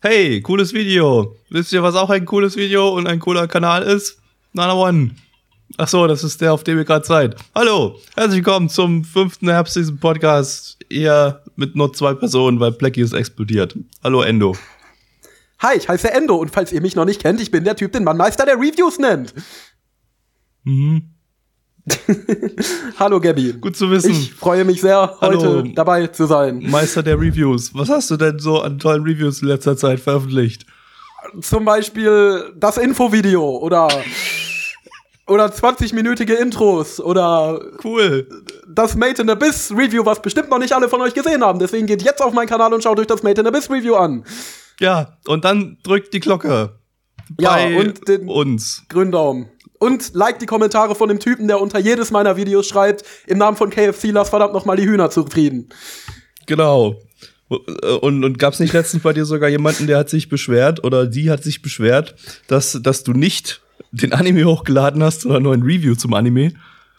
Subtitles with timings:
[0.00, 1.34] Hey, cooles Video.
[1.50, 4.22] Wisst ihr, was auch ein cooles Video und ein cooler Kanal ist?
[4.52, 5.16] Nana One.
[5.76, 7.34] Ach so, das ist der, auf dem ihr gerade seid.
[7.52, 10.78] Hallo, herzlich willkommen zum fünften herbstlichen Podcast.
[10.88, 13.76] Hier mit nur zwei Personen, weil Blackie ist explodiert.
[14.04, 14.56] Hallo, Endo.
[15.58, 17.90] Hi, ich heiße Endo und falls ihr mich noch nicht kennt, ich bin der Typ,
[17.90, 19.34] den Mannmeister der Reviews nennt.
[20.62, 21.10] Mhm.
[22.98, 23.54] Hallo Gabby.
[23.60, 24.10] Gut zu wissen.
[24.12, 25.62] Ich freue mich sehr, heute Hallo.
[25.74, 26.62] dabei zu sein.
[26.68, 27.74] Meister der Reviews.
[27.74, 30.66] Was hast du denn so an tollen Reviews in letzter Zeit veröffentlicht?
[31.40, 33.88] Zum Beispiel das Infovideo oder
[35.26, 38.26] oder 20-minütige Intros oder Cool.
[38.66, 41.58] das Made in Abyss Review, was bestimmt noch nicht alle von euch gesehen haben.
[41.58, 44.24] Deswegen geht jetzt auf meinen Kanal und schaut euch das Made in Abyss Review an.
[44.80, 46.78] Ja, und dann drückt die Glocke.
[47.38, 48.84] Ja, und den- uns.
[48.88, 49.48] Grünen Daumen.
[49.78, 53.56] Und like die Kommentare von dem Typen, der unter jedes meiner Videos schreibt, im Namen
[53.56, 55.68] von KFC, lass verdammt noch mal die Hühner zufrieden.
[56.46, 56.96] Genau.
[57.48, 61.06] Und, und gab es nicht letztens bei dir sogar jemanden, der hat sich beschwert oder
[61.06, 62.14] die hat sich beschwert,
[62.46, 66.52] dass, dass du nicht den Anime hochgeladen hast, sondern nur ein Review zum Anime?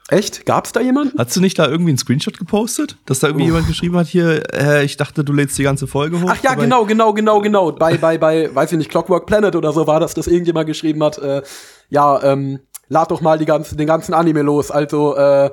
[0.10, 0.48] Echt?
[0.48, 1.20] Gab's da jemanden?
[1.20, 2.98] Hast du nicht da irgendwie einen Screenshot gepostet?
[3.06, 6.20] Dass da irgendwie jemand geschrieben hat, hier, äh, ich dachte, du lädst die ganze Folge
[6.20, 6.30] hoch.
[6.32, 7.72] Ach ja, genau, genau, genau, genau.
[7.74, 11.04] Bei, bei, bei, weiß ich nicht, Clockwork Planet oder so war das, dass irgendjemand geschrieben
[11.04, 11.44] hat, äh,
[11.90, 14.72] ja, ähm, lad doch mal die ganze, den ganzen Anime los.
[14.72, 15.50] Also, äh,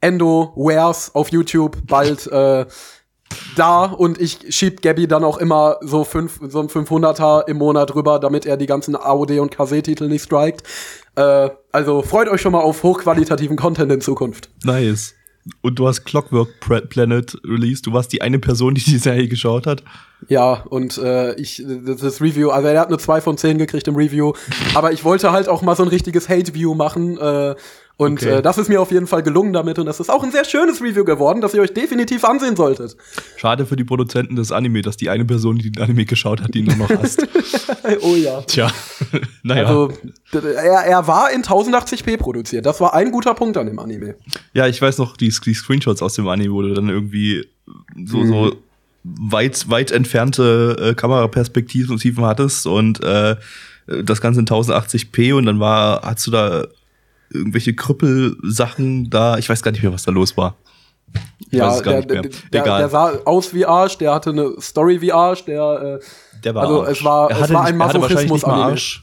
[0.00, 2.66] Endo Wares auf YouTube bald, äh,
[3.56, 7.94] da und ich schieb Gabby dann auch immer so fünf, so ein 500er im Monat
[7.94, 10.62] rüber, damit er die ganzen AOD und KC-Titel nicht strikt.
[11.16, 14.50] Äh, also freut euch schon mal auf hochqualitativen Content in Zukunft.
[14.64, 15.14] Nice.
[15.60, 16.48] Und du hast Clockwork
[16.88, 17.86] Planet released.
[17.86, 19.84] Du warst die eine Person, die die Serie geschaut hat.
[20.28, 23.86] Ja, und äh, ich, das das Review, also er hat eine 2 von 10 gekriegt
[23.86, 24.32] im Review,
[24.74, 27.54] aber ich wollte halt auch mal so ein richtiges Hate-View machen äh,
[27.98, 28.38] und Okay.
[28.38, 30.44] äh, das ist mir auf jeden Fall gelungen damit und das ist auch ein sehr
[30.44, 32.96] schönes Review geworden, das ihr euch definitiv ansehen solltet.
[33.36, 36.52] Schade für die Produzenten des Anime, dass die eine Person, die den Anime geschaut hat,
[36.52, 37.26] die ihn nur noch hasst.
[38.02, 38.42] oh ja.
[38.42, 38.70] Tja.
[39.42, 39.64] naja.
[39.66, 39.92] Also,
[40.32, 42.66] er, er war in 1080p produziert.
[42.66, 44.16] Das war ein guter Punkt an dem Anime.
[44.52, 47.46] Ja, ich weiß noch, die, die Screenshots aus dem Anime, wo du dann irgendwie
[48.04, 48.56] so, so
[49.04, 53.36] weit, weit entfernte äh, Kameraperspektiven hattest und äh,
[53.86, 56.66] das Ganze in 1080p und dann war, hast du da
[57.30, 60.56] irgendwelche Krüppelsachen da, ich weiß gar nicht mehr, was da los war.
[61.50, 62.80] Ich gar der, der, der, Egal.
[62.80, 66.62] der sah aus wie Arsch, der hatte eine Story wie Arsch, der äh, Der war
[66.64, 66.98] also Arsch.
[66.98, 68.64] es war- er es war nicht, ein er mal Masochismus-Anime.
[68.64, 69.02] Arsch.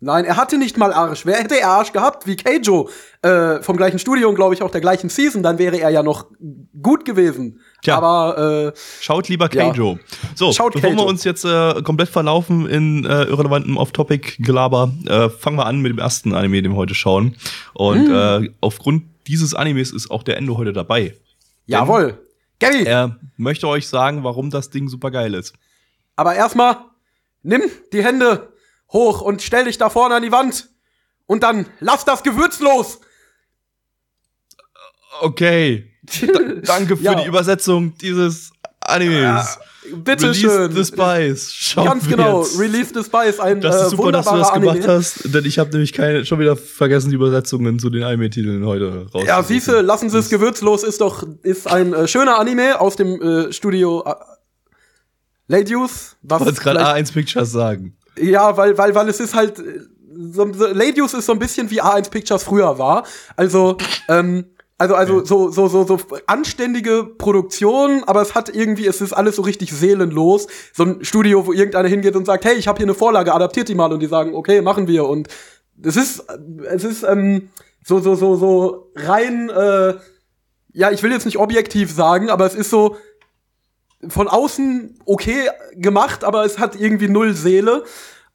[0.00, 1.26] Nein, er hatte nicht mal Arsch.
[1.26, 2.26] Wer hätte er Arsch gehabt?
[2.26, 2.88] Wie Keijo
[3.22, 6.02] äh, vom gleichen Studio und glaube ich auch der gleichen Season, dann wäre er ja
[6.04, 6.26] noch
[6.80, 7.60] gut gewesen.
[7.82, 7.96] Tja.
[7.96, 9.70] Aber äh, Schaut lieber Ja.
[9.70, 9.98] Keijo.
[10.34, 11.02] So, Schaut bevor Keijo.
[11.02, 15.90] wir uns jetzt äh, komplett verlaufen in äh, irrelevantem Off-Topic-Gelaber, äh, fangen wir an mit
[15.92, 17.36] dem ersten Anime, den wir heute schauen.
[17.74, 18.44] Und Hm.
[18.44, 21.14] äh, aufgrund dieses Animes ist auch der Endo heute dabei.
[21.66, 22.18] jawohl.
[22.60, 25.54] Gabby, Er möchte euch sagen, warum das Ding super geil ist.
[26.16, 26.78] aber erstmal
[27.44, 27.62] nimm
[27.92, 28.52] die Hände
[28.92, 30.68] hoch und stell dich da vorne an die Wand
[31.26, 32.98] und dann lass das Gewürz los.
[35.20, 35.90] Okay.
[36.32, 37.14] Da danke für Ja.
[37.14, 39.58] die Übersetzung dieses Animes.
[40.04, 40.72] Bitte Release schön.
[40.72, 41.50] the Spice.
[41.52, 42.42] Schauen Ganz genau.
[42.42, 42.58] jetzt.
[42.58, 44.72] Release the Spice, ein Das äh, ist super, dass du das Anime.
[44.72, 48.66] gemacht hast, denn ich habe nämlich keine, schon wieder vergessen, die Übersetzungen zu den Anime-Titeln
[48.66, 49.24] heute raus.
[49.26, 53.20] Ja, siehste, lassen Sie es gewürzlos ist doch ist ein äh, schöner Anime aus dem
[53.22, 54.14] äh, Studio äh,
[55.46, 56.16] Ladies.
[56.22, 57.96] Was Ich wollte gerade vielleicht- A1 Pictures sagen.
[58.20, 59.80] Ja, weil, weil, weil es ist halt, äh,
[60.32, 63.04] so, so, Ladies ist so ein bisschen wie A1 Pictures früher war.
[63.36, 63.76] Also,
[64.08, 64.46] ähm,
[64.78, 69.34] also, also so, so, so, so anständige Produktion, aber es hat irgendwie, es ist alles
[69.34, 70.46] so richtig seelenlos.
[70.72, 73.68] So ein Studio, wo irgendeiner hingeht und sagt, hey, ich habe hier eine Vorlage, adaptiert
[73.68, 75.06] die mal und die sagen, okay, machen wir.
[75.06, 75.28] Und
[75.82, 76.24] es ist,
[76.70, 77.50] es ist ähm,
[77.84, 79.94] so, so, so, so rein, äh,
[80.72, 82.96] ja, ich will jetzt nicht objektiv sagen, aber es ist so
[84.06, 87.82] von außen okay gemacht, aber es hat irgendwie null Seele.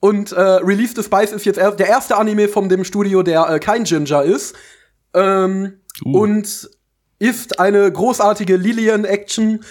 [0.01, 3.49] Und äh, Release the Spice ist jetzt er der erste Anime von dem Studio, der
[3.49, 4.57] äh, kein Ginger ist.
[5.13, 6.17] Ähm, Uh.
[6.19, 6.69] Und
[7.19, 9.61] ist eine großartige Lillian-Action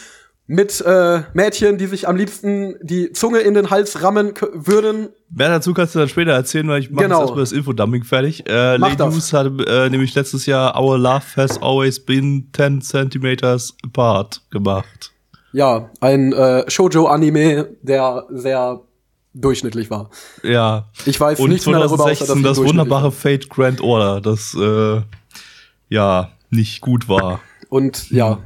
[0.46, 5.08] mit äh, Mädchen, die sich am liebsten die Zunge in den Hals rammen würden.
[5.30, 7.16] Mehr dazu kannst du dann später erzählen, weil ich mache Genau.
[7.20, 8.44] jetzt erstmal das Infodumping fertig.
[8.48, 12.82] Äh, Mach Lady News hat äh, nämlich letztes Jahr Our Love Has Always Been 10
[12.82, 15.12] Centimeters Apart gemacht.
[15.52, 18.80] ja, ein äh, Shoujo-Anime, der sehr
[19.34, 20.10] durchschnittlich war.
[20.42, 20.88] Ja.
[21.06, 24.54] Ich weiß Und nichts mehr darüber, außer 2016 dass das wunderbare Fate Grand Order, das
[24.54, 25.00] äh,
[25.92, 27.40] ja nicht gut war.
[27.68, 28.38] Und ja,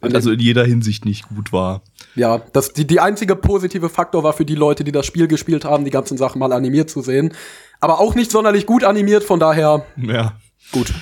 [0.00, 1.82] Also in jeder Hinsicht nicht gut war.
[2.14, 5.64] ja, das, die, die einzige positive Faktor war für die Leute, die das Spiel gespielt
[5.64, 7.32] haben, die ganzen Sachen mal animiert zu sehen.
[7.80, 10.34] Aber auch nicht sonderlich gut animiert, von daher Ja.
[10.72, 10.92] gut.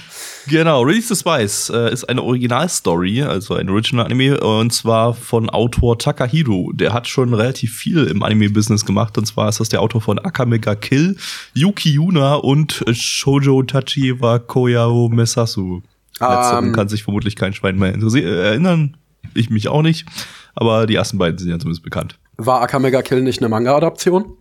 [0.48, 5.50] Genau, Release the Spice äh, ist eine Originalstory, also ein Original Anime, und zwar von
[5.50, 6.70] Autor Takahiro.
[6.72, 10.18] Der hat schon relativ viel im Anime-Business gemacht, und zwar ist das der Autor von
[10.20, 11.16] Akamega Kill,
[11.54, 15.80] Yuki Yuna und Shoujo Tachi wa Koyao Mesasu.
[16.20, 16.72] Letzteren Ähm.
[16.72, 18.96] kann sich vermutlich kein Schwein mehr äh, erinnern.
[19.34, 20.06] Ich mich auch nicht.
[20.54, 22.18] Aber die ersten beiden sind ja zumindest bekannt.
[22.38, 24.32] War Akamega Kill nicht eine Manga-Adaption?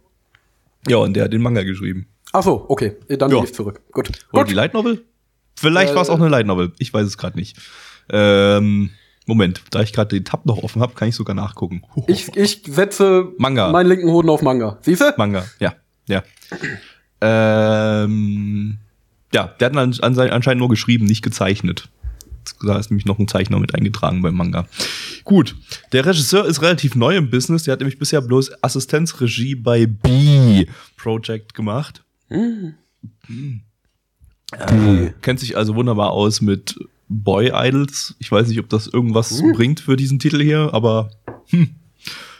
[0.87, 2.05] Ja, und der hat den Manga geschrieben.
[2.31, 3.37] Ach so, okay, dann Ja.
[3.37, 3.81] gehe ich zurück.
[3.91, 4.09] Gut.
[4.31, 4.49] Oder Gut.
[4.51, 5.03] die Light Novel?
[5.55, 6.71] Vielleicht Äh, war es auch eine Light Novel.
[6.79, 7.57] Ich weiß es gerade nicht.
[8.09, 8.91] Ähm,
[9.25, 11.81] Moment, da ich gerade den Tab noch offen habe, kann ich sogar nachgucken.
[12.07, 13.71] Ich, ich setze Manga.
[13.71, 14.77] meinen linken Hoden auf Manga.
[14.81, 15.13] Siehst du?
[15.17, 15.73] Manga, ja,
[16.07, 16.23] ja.
[17.21, 18.77] Ähm,
[19.33, 21.89] ja, der hat an, an, anscheinend nur geschrieben, nicht gezeichnet.
[22.63, 24.67] Da ist nämlich noch ein Zeichner mit eingetragen beim Manga.
[25.23, 25.55] Gut,
[25.91, 27.63] der Regisseur ist relativ neu im Business.
[27.63, 32.03] Der hat nämlich bisher bloß Assistenzregie bei B Project gemacht.
[34.59, 36.75] Äh, kennt sich also wunderbar aus mit
[37.07, 38.15] Boy Idols.
[38.19, 41.09] Ich weiß nicht, ob das irgendwas bringt für diesen Titel hier, aber
[41.49, 41.69] hm.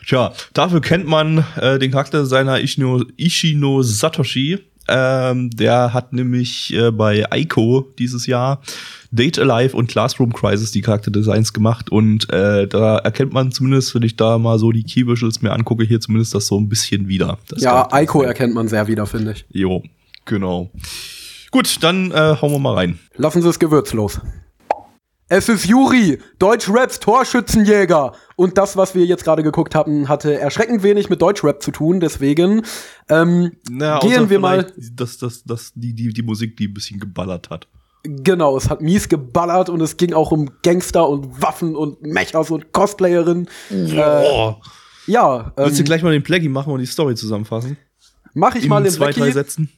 [0.08, 4.60] Tja, dafür kennt man äh, den Charakterdesigner Ishino, Ishino Satoshi.
[4.88, 8.62] Ähm, der hat nämlich äh, bei Aiko dieses Jahr
[9.10, 14.04] Date Alive und Classroom Crisis die Charakterdesigns gemacht und äh, da erkennt man zumindest, wenn
[14.04, 17.08] ich da mal so die Key Visuals mir angucke, hier zumindest das so ein bisschen
[17.08, 17.40] wieder.
[17.48, 19.46] Das Ja, Charakter- Aiko erkennt man sehr wieder, finde ich.
[19.52, 19.82] Jo,
[20.26, 20.70] genau.
[21.56, 23.00] Gut, dann äh, hauen wir mal rein.
[23.16, 24.20] Lassen Sie es gewürzlos.
[25.30, 28.12] Es ist Juri, Deutschraps Torschützenjäger.
[28.36, 32.02] Und das, was wir jetzt gerade geguckt haben, hatte erschreckend wenig mit Deutschrap zu tun.
[32.02, 32.64] Deswegen
[33.08, 34.70] ähm, Na, gehen wir mal.
[34.92, 37.70] Dass, dass, dass die, die, die Musik, die ein bisschen geballert hat.
[38.04, 42.52] Genau, es hat mies geballert und es ging auch um Gangster und Waffen und Mechas
[42.52, 43.48] und Cosplayerinnen.
[43.70, 44.60] Boah.
[45.08, 47.78] Ja, Willst du ähm, gleich mal den Plaggy machen und die Story zusammenfassen?
[48.34, 49.32] mach ich In mal den zwei, drei.
[49.32, 49.70] Sätzen.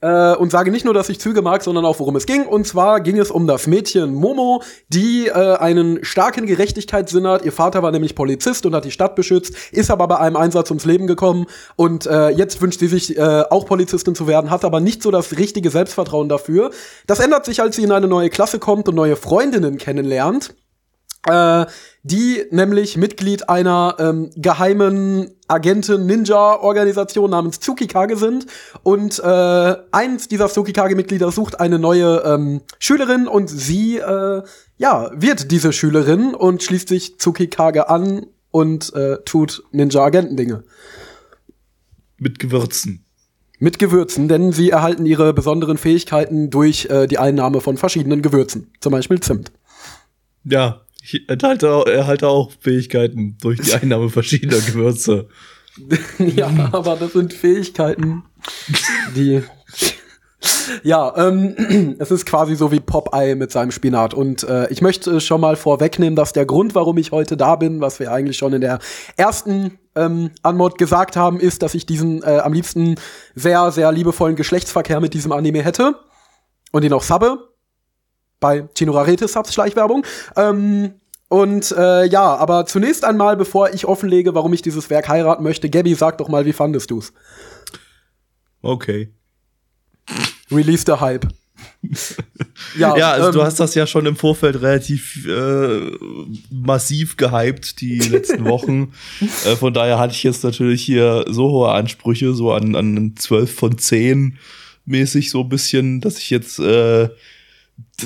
[0.00, 2.46] Äh, und sage nicht nur, dass ich Züge mag, sondern auch, worum es ging.
[2.46, 7.44] Und zwar ging es um das Mädchen Momo, die äh, einen starken Gerechtigkeitssinn hat.
[7.44, 10.70] Ihr Vater war nämlich Polizist und hat die Stadt beschützt, ist aber bei einem Einsatz
[10.70, 11.46] ums Leben gekommen.
[11.76, 15.10] Und äh, jetzt wünscht sie sich äh, auch Polizistin zu werden, hat aber nicht so
[15.10, 16.70] das richtige Selbstvertrauen dafür.
[17.06, 20.54] Das ändert sich, als sie in eine neue Klasse kommt und neue Freundinnen kennenlernt
[21.26, 21.66] äh,
[22.02, 28.46] die nämlich Mitglied einer ähm, geheimen Agenten-Ninja-Organisation namens Tsukikage sind.
[28.82, 34.42] Und äh, eins dieser Tsukikage-Mitglieder sucht eine neue ähm, Schülerin und sie äh,
[34.78, 40.64] ja, wird diese Schülerin und schließt sich Tsukikage an und äh, tut Ninja-Agenten-Dinge.
[42.18, 43.04] Mit Gewürzen.
[43.58, 48.70] Mit Gewürzen, denn sie erhalten ihre besonderen Fähigkeiten durch äh, die Einnahme von verschiedenen Gewürzen.
[48.80, 49.50] Zum Beispiel Zimt.
[50.44, 55.28] Ja, ich erhalte, auch- erhalte auch Fähigkeiten durch die Einnahme verschiedener Gewürze.
[56.18, 58.22] Ja, aber das sind Fähigkeiten,
[59.14, 59.42] die.
[60.82, 64.14] Ja, ähm, es ist quasi so wie Popeye mit seinem Spinat.
[64.14, 67.80] Und äh, ich möchte schon mal vorwegnehmen, dass der Grund, warum ich heute da bin,
[67.82, 68.78] was wir eigentlich schon in der
[69.16, 72.94] ersten ähm, Anmod gesagt haben, ist, dass ich diesen äh, am liebsten
[73.34, 75.96] sehr, sehr liebevollen Geschlechtsverkehr mit diesem Anime hätte.
[76.72, 77.38] Und ihn auch subbe.
[78.40, 80.04] Bei Chinorarete Subs Schleichwerbung.
[80.36, 80.94] Ähm,
[81.28, 85.68] und äh, ja, aber zunächst einmal, bevor ich offenlege, warum ich dieses Werk heiraten möchte,
[85.68, 87.12] Gabby, sag doch mal, wie fandest du's?
[88.62, 89.12] Okay.
[90.50, 91.26] Release the Hype.
[92.76, 95.90] ja, Ja, also ähm, du hast das ja schon im Vorfeld relativ äh,
[96.50, 98.92] massiv gehypt, die letzten Wochen.
[99.20, 103.52] äh, von daher hatte ich jetzt natürlich hier so hohe Ansprüche, so an, an 12
[103.52, 104.38] von 10
[104.84, 107.08] mäßig so ein bisschen, dass ich jetzt, äh,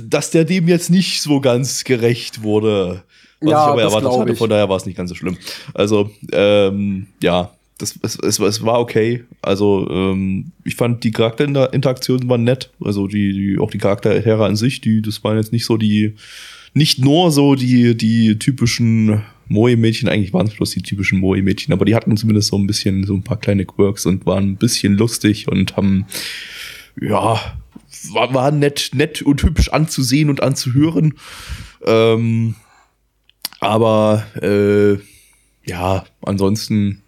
[0.03, 3.03] dass der dem jetzt nicht so ganz gerecht wurde,
[3.41, 4.37] was Ja, ich aber erwartet hatte.
[4.37, 5.37] Von daher war es nicht ganz so schlimm.
[5.75, 9.25] Also, ähm, ja, das, es, es, es war okay.
[9.43, 12.71] Also, ähm, ich fand die Charakterinteraktionen waren nett.
[12.85, 16.15] Also die, die auch die Charaktere an sich, die, das waren jetzt nicht so die,
[16.75, 21.85] nicht nur so die, die typischen Moe-Mädchen, eigentlich waren es bloß die typischen Moe-Mädchen, aber
[21.85, 24.95] die hatten zumindest so ein bisschen, so ein paar kleine Quirks und waren ein bisschen
[24.95, 26.07] lustig und haben,
[27.01, 27.59] ja,
[28.13, 31.15] war, war nett, nett und hübsch anzusehen und anzuhören.
[31.85, 32.57] Ähm,
[33.61, 34.99] aber äh,
[35.69, 37.03] ja, ansonsten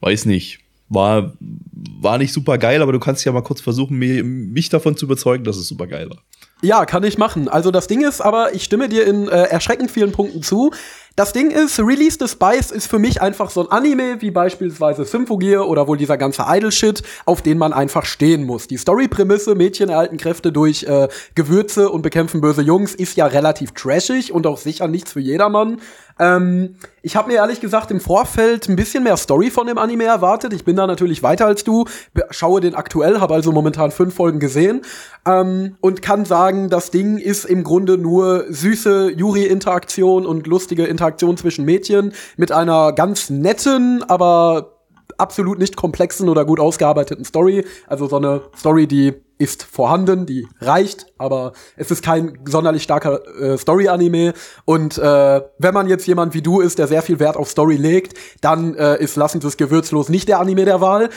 [0.00, 0.60] weiß nicht.
[0.92, 4.96] War, war nicht super geil, aber du kannst ja mal kurz versuchen, mir, mich davon
[4.96, 6.18] zu überzeugen, dass es super geil war.
[6.62, 7.48] Ja, kann ich machen.
[7.48, 10.72] Also das Ding ist aber, ich stimme dir in äh, erschreckend vielen Punkten zu.
[11.20, 15.04] Das Ding ist, Release the Spice ist für mich einfach so ein Anime, wie beispielsweise
[15.04, 18.68] Symphogear oder wohl dieser ganze Idol-Shit, auf den man einfach stehen muss.
[18.68, 23.72] Die Story-Prämisse, Mädchen erhalten Kräfte durch äh, Gewürze und bekämpfen böse Jungs, ist ja relativ
[23.72, 25.82] trashig und auch sicher nichts für jedermann.
[26.18, 30.04] Ähm, ich habe mir ehrlich gesagt im Vorfeld ein bisschen mehr Story von dem Anime
[30.04, 30.52] erwartet.
[30.52, 31.86] Ich bin da natürlich weiter als du,
[32.30, 34.82] schaue den aktuell, habe also momentan fünf Folgen gesehen
[35.26, 41.09] ähm, und kann sagen, das Ding ist im Grunde nur süße Yuri-Interaktion und lustige Interaktion
[41.36, 44.80] zwischen Mädchen mit einer ganz netten, aber
[45.18, 47.64] absolut nicht komplexen oder gut ausgearbeiteten Story.
[47.86, 53.20] Also so eine Story, die ist vorhanden, die reicht, aber es ist kein sonderlich starker
[53.40, 54.34] äh, Story-Anime.
[54.64, 57.76] Und äh, wenn man jetzt jemand wie du ist, der sehr viel Wert auf Story
[57.76, 61.08] legt, dann äh, ist Lassen es gewürzlos nicht der Anime der Wahl.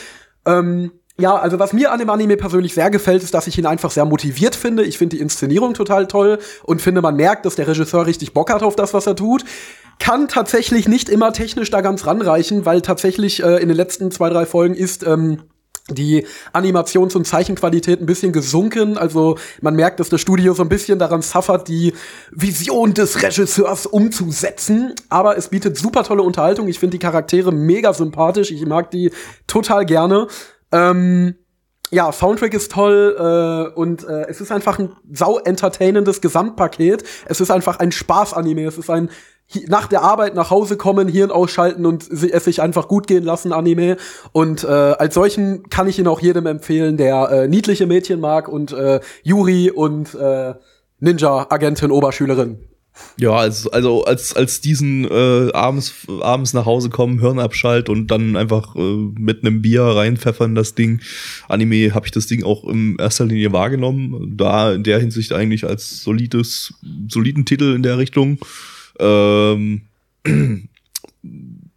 [0.46, 3.68] Ähm, ja, also was mir an dem Anime persönlich sehr gefällt, ist, dass ich ihn
[3.68, 4.84] einfach sehr motiviert finde.
[4.84, 8.52] Ich finde die Inszenierung total toll und finde, man merkt, dass der Regisseur richtig Bock
[8.52, 9.46] hat auf das, was er tut.
[10.00, 14.30] Kann tatsächlich nicht immer technisch da ganz ranreichen, weil tatsächlich äh, in den letzten zwei,
[14.30, 15.44] drei Folgen ist ähm,
[15.90, 18.98] die Animations- und Zeichenqualität ein bisschen gesunken.
[18.98, 21.94] Also man merkt, dass das Studio so ein bisschen daran suffert, die
[22.32, 24.94] Vision des Regisseurs umzusetzen.
[25.10, 26.68] Aber es bietet super tolle Unterhaltung.
[26.70, 28.50] Ich finde die Charaktere mega sympathisch.
[28.52, 29.12] Ich mag die
[29.46, 30.28] total gerne.
[30.74, 31.36] Ähm
[31.92, 37.04] ja, Soundtrack ist toll äh, und äh, es ist einfach ein sau entertainendes Gesamtpaket.
[37.28, 38.66] Es ist einfach ein Spaß-Anime.
[38.66, 39.10] Es ist ein
[39.68, 43.54] nach der Arbeit nach Hause kommen, Hirn ausschalten und es sich einfach gut gehen lassen,
[43.54, 43.98] Anime.
[44.32, 48.48] Und äh, als solchen kann ich ihn auch jedem empfehlen, der äh, niedliche Mädchen mag
[48.48, 50.56] und äh, Yuri und äh,
[51.00, 52.73] Ninja-Agentin, Oberschülerin.
[53.18, 58.08] Ja, also, also als, als diesen äh, abends, abends nach Hause kommen, Hirn abschalt und
[58.08, 58.80] dann einfach äh,
[59.18, 61.02] mit einem Bier reinpfeffern das Ding.
[61.48, 64.36] Anime habe ich das Ding auch in erster Linie wahrgenommen.
[64.38, 66.74] Da in der Hinsicht eigentlich als solides,
[67.08, 68.40] soliden Titel in der Richtung.
[69.00, 69.82] Ähm,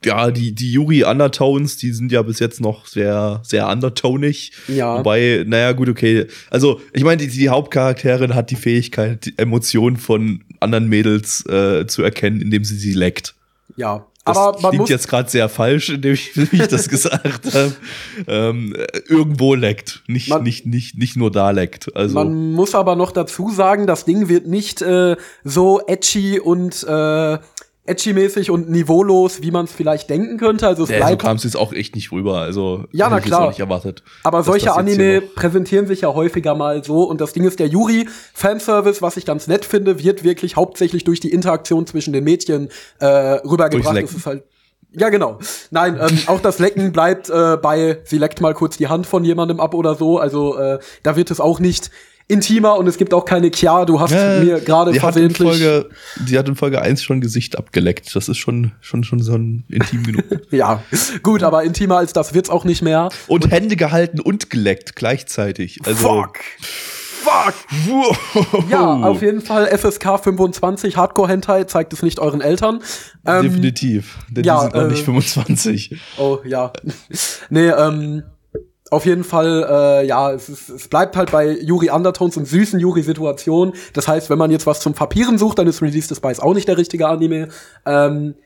[0.05, 4.53] ja, die, die Yuri Undertones, die sind ja bis jetzt noch sehr, sehr undertonig.
[4.69, 4.99] Ja.
[4.99, 6.27] Wobei, naja, gut, okay.
[6.51, 11.87] Also, ich meine, die, die Hauptcharakterin hat die Fähigkeit, die Emotionen von anderen Mädels äh,
[11.87, 13.35] zu erkennen, indem sie sie leckt.
[13.77, 14.07] Ja.
[14.25, 17.73] Das aber man klingt jetzt gerade sehr falsch, indem ich, wie ich das gesagt habe.
[18.27, 21.95] Ähm, äh, irgendwo leckt, nicht, Man- nicht, nicht, nicht nur da leckt.
[21.95, 26.83] Also Man muss aber noch dazu sagen, das Ding wird nicht äh, so edgy und
[26.83, 27.39] äh,
[27.87, 30.67] edgy-mäßig und niveaulos, wie man es vielleicht denken könnte.
[30.67, 32.41] Also es so bleibt, kam es jetzt auch echt nicht rüber.
[32.41, 33.49] Also Ja, na klar.
[33.49, 34.03] nicht erwartet.
[34.23, 37.05] aber solche Anime präsentieren sich ja häufiger mal so.
[37.05, 41.21] Und das Ding ist, der Yuri-Fanservice, was ich ganz nett finde, wird wirklich hauptsächlich durch
[41.21, 44.03] die Interaktion zwischen den Mädchen äh, rübergebracht.
[44.03, 44.45] Das ist halt
[44.99, 45.39] ja, genau.
[45.71, 49.25] Nein, ähm, auch das Lecken bleibt äh, bei, sie leckt mal kurz die Hand von
[49.25, 50.19] jemandem ab oder so.
[50.19, 51.91] Also äh, da wird es auch nicht
[52.29, 55.49] intimer und es gibt auch keine Kja, du hast Äh, mir gerade versehentlich.
[55.49, 55.89] Folge,
[56.29, 58.15] die hat in Folge 1 schon Gesicht abgeleckt.
[58.17, 60.25] Das ist schon, schon, schon so ein intim genug.
[60.51, 60.83] Ja,
[61.23, 63.09] gut, aber intimer als das wird's auch nicht mehr.
[63.27, 65.81] Und Hände gehalten und geleckt gleichzeitig.
[65.85, 66.39] Also, Fuck!
[67.25, 67.55] Fuck!
[68.71, 72.81] Ja, auf jeden Fall FSK 25 Hardcore Hentai zeigt es nicht euren Eltern.
[73.27, 74.19] Ähm, Definitiv.
[74.31, 76.01] Denn ja, die sind noch äh, nicht 25.
[76.19, 76.73] Oh ja.
[77.51, 78.23] nee, ähm,
[78.91, 82.79] auf jeden Fall, äh, ja, es, ist, es bleibt halt bei Yuri Undertones und süßen
[82.79, 83.75] Yuri-Situationen.
[83.95, 86.55] Das heißt, wenn man jetzt was zum Papieren sucht, dann ist Release the Spice auch
[86.55, 87.49] nicht der richtige Anime.
[87.85, 88.37] Ähm,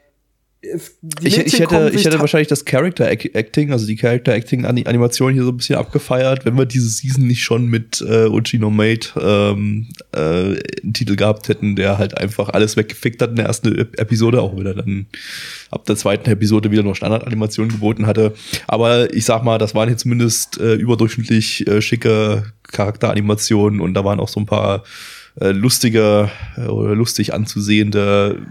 [0.62, 4.86] Ich, ich hätte, ich hätte wahrscheinlich das Character Ac- Acting, also die Character Acting Ani-
[4.86, 8.58] Animation hier so ein bisschen abgefeiert, wenn wir diese Season nicht schon mit äh, Uchi
[8.58, 13.36] no Mate ähm, äh, einen Titel gehabt hätten, der halt einfach alles weggefickt hat in
[13.36, 15.06] der ersten Ep- Episode, auch wieder dann
[15.70, 18.34] ab der zweiten Episode wieder noch Standardanimationen geboten hatte.
[18.66, 24.04] Aber ich sag mal, das waren hier zumindest äh, überdurchschnittlich äh, schicke Charakteranimationen und da
[24.04, 24.84] waren auch so ein paar
[25.40, 28.42] äh, lustige äh, oder lustig anzusehende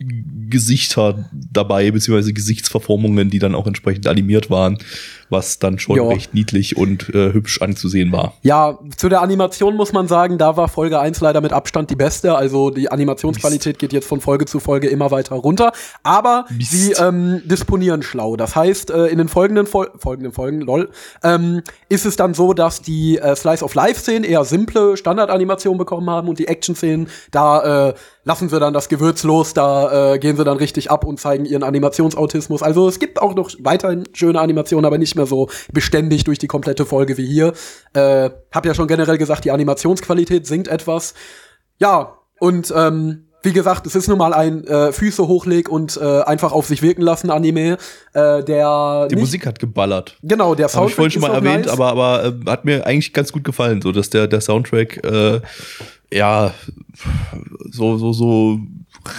[0.00, 4.78] Gesichter dabei, beziehungsweise Gesichtsverformungen, die dann auch entsprechend animiert waren,
[5.30, 6.08] was dann schon Ja.
[6.08, 8.34] recht niedlich und äh, hübsch anzusehen war.
[8.42, 11.96] Ja, zu der Animation muss man sagen, da war Folge 1 leider mit Abstand die
[11.96, 12.34] beste.
[12.34, 15.72] Also die Animationsqualität geht jetzt von Folge zu Folge immer weiter runter.
[16.02, 16.70] Aber Mist.
[16.72, 18.36] sie ähm, disponieren schlau.
[18.36, 20.90] Das heißt, äh, in den folgenden, Fol folgenden Folgen, lol,
[21.22, 26.08] ähm, ist es dann so, dass die äh, Slice of Life-Szenen eher simple Standardanimationen bekommen
[26.10, 27.94] haben und die Action-Szenen, da äh,
[28.24, 31.44] lassen sie dann das Gewürz los, da äh, gehen sie dann richtig ab und zeigen
[31.44, 32.62] ihren Animationsautismus.
[32.62, 36.46] Also es gibt auch noch weiterhin schöne Animationen, aber nicht mehr so beständig durch die
[36.46, 37.52] komplette Folge wie hier.
[37.92, 41.14] Äh, hab ja schon generell gesagt, die Animationsqualität sinkt etwas.
[41.78, 46.22] Ja, und ähm, wie gesagt, es ist nun mal ein äh, Füße hochleg und äh,
[46.22, 47.78] einfach auf sich wirken lassen Anime,
[48.12, 50.18] äh, der Die nicht, Musik hat geballert.
[50.22, 51.72] genau, der Soundtrack ich vorhin schon mal erwähnt, nice.
[51.72, 55.40] aber, aber äh, hat mir eigentlich ganz gut gefallen, so dass der, der Soundtrack äh,
[56.12, 56.52] ja
[57.70, 58.58] so, so, so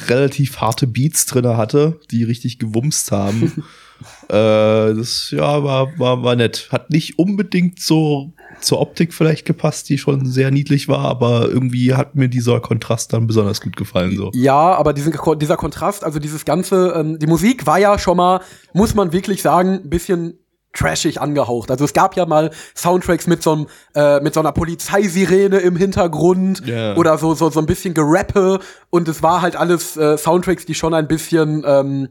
[0.07, 3.63] relativ harte Beats drinne hatte, die richtig gewumst haben.
[4.29, 6.69] äh, das ja war, war, war nett.
[6.71, 11.93] Hat nicht unbedingt so zur Optik vielleicht gepasst, die schon sehr niedlich war, aber irgendwie
[11.95, 14.15] hat mir dieser Kontrast dann besonders gut gefallen.
[14.17, 14.31] So.
[14.33, 18.41] Ja, aber diesen, dieser Kontrast, also dieses ganze, ähm, die Musik war ja schon mal,
[18.73, 20.37] muss man wirklich sagen, ein bisschen
[20.73, 21.69] trashig angehaucht.
[21.69, 25.75] Also es gab ja mal Soundtracks mit so, einem, äh, mit so einer Polizeisirene im
[25.75, 26.95] Hintergrund Ja.
[26.95, 30.75] oder so, so, so ein bisschen Gerappe und es war halt alles äh, Soundtracks, die
[30.75, 32.07] schon ein bisschen ähm,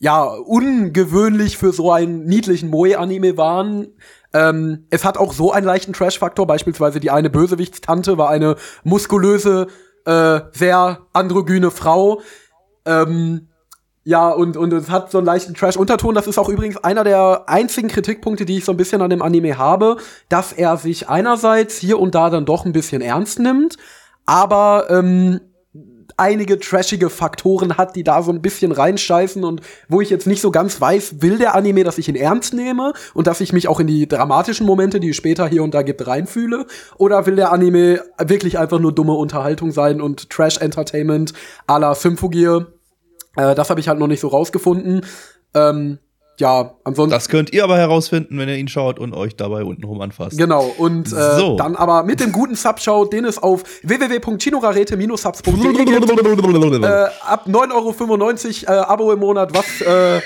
[0.00, 3.88] ja, ungewöhnlich für so einen niedlichen Moe-Anime waren.
[4.32, 6.46] Ähm, es hat auch so einen leichten Trash-Faktor.
[6.46, 9.66] Beispielsweise die eine Bösewichtstante war eine muskulöse,
[10.04, 12.20] äh, sehr androgyne Frau.
[12.84, 13.48] Ähm,
[14.04, 16.14] ja, und, und es hat so einen leichten Trash-Unterton.
[16.14, 19.20] Das ist auch übrigens einer der einzigen Kritikpunkte, die ich so ein bisschen an dem
[19.20, 23.76] Anime habe, dass er sich einerseits hier und da dann doch ein bisschen ernst nimmt,
[24.24, 25.40] aber ähm,
[26.18, 30.40] einige trashige Faktoren hat, die da so ein bisschen reinscheißen und wo ich jetzt nicht
[30.40, 33.68] so ganz weiß, will der Anime, dass ich ihn ernst nehme und dass ich mich
[33.68, 36.66] auch in die dramatischen Momente, die es später hier und da gibt, reinfühle?
[36.96, 41.32] Oder will der Anime wirklich einfach nur dumme Unterhaltung sein und Trash-Entertainment
[41.66, 42.66] à la Symphogear?
[43.36, 45.02] Äh, das habe ich halt noch nicht so rausgefunden.
[45.54, 45.98] Ähm,
[46.38, 47.10] ja, ansonsten.
[47.10, 50.38] Das könnt ihr aber herausfinden, wenn ihr ihn schaut und euch dabei unten rum anfasst.
[50.38, 51.56] Genau, und äh, So.
[51.56, 55.52] dann aber mit dem guten Subshow, den es auf www.chinorarete-subs.de
[56.84, 60.20] äh, ab 9,95 Euro äh, Abo im Monat, was, äh,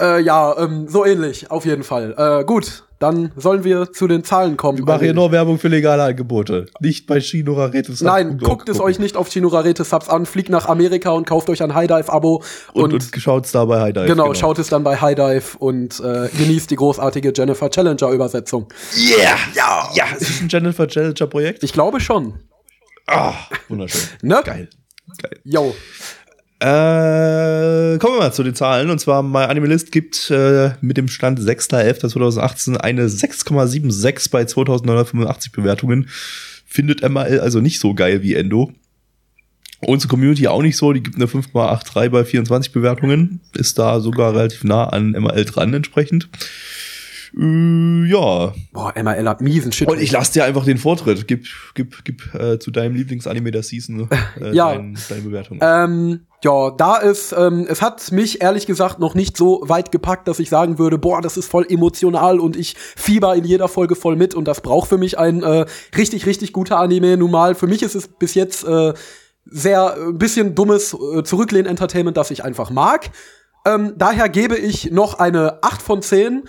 [0.00, 2.14] äh, ja, ähm, so ähnlich, auf jeden Fall.
[2.16, 4.78] Äh, gut, dann sollen wir zu den Zahlen kommen.
[4.78, 6.66] Ich mache hier nur Werbung für legale Angebote.
[6.80, 8.00] Nicht bei Shinoraretes.
[8.00, 11.62] Nein, guckt es euch nicht auf Chinorarete Subs an, fliegt nach Amerika und kauft euch
[11.62, 12.42] ein High Dive Abo
[12.72, 14.06] Und, und, schaut's da bei High Dive.
[14.06, 18.68] Genau, schaut es dann bei High Dive und äh, genießt die großartige Jennifer Challenger Übersetzung.
[18.96, 19.36] Yeah!
[19.54, 19.90] Ja!
[19.92, 20.04] Ja!
[20.18, 21.62] Ist das ein Jennifer Challenger Projekt?
[21.64, 22.40] Ich glaube schon.
[23.06, 23.34] Ah,
[23.68, 24.02] wunderschön.
[24.22, 24.40] Ne?
[24.44, 24.68] Geil.
[25.22, 25.38] Geil.
[25.44, 25.74] Yo.
[26.58, 28.90] Äh, kommen wir mal zu den Zahlen.
[28.90, 36.08] Und zwar, My Animalist gibt äh, mit dem Stand 6.11.2018 eine 6,76 bei 2985 Bewertungen.
[36.64, 38.72] Findet MAL also nicht so geil wie Endo.
[39.80, 40.94] Unsere Community auch nicht so.
[40.94, 43.40] Die gibt eine 5,83 bei 24 Bewertungen.
[43.54, 46.30] Ist da sogar relativ nah an MAL dran entsprechend.
[47.36, 48.52] Äh, ja.
[48.72, 49.88] Boah, MRL hat miesen Shit.
[49.88, 51.26] Und ich lasse dir einfach den Vortritt.
[51.26, 54.08] Gib, gib, gib äh, zu deinem Lieblingsanime der Season
[54.40, 54.74] äh, Ja.
[54.74, 55.58] dein, deine Bewertung.
[55.62, 60.28] Ähm, ja, da ist, ähm, es hat mich ehrlich gesagt noch nicht so weit gepackt,
[60.28, 63.96] dass ich sagen würde, boah, das ist voll emotional und ich fieber in jeder Folge
[63.96, 67.16] voll mit und das braucht für mich ein äh, richtig, richtig guter Anime.
[67.16, 68.92] Nun mal, für mich ist es bis jetzt äh,
[69.46, 73.10] sehr äh, bisschen dummes äh, Zurücklehn-Entertainment, das ich einfach mag.
[73.64, 76.44] Ähm, daher gebe ich noch eine 8 von 10.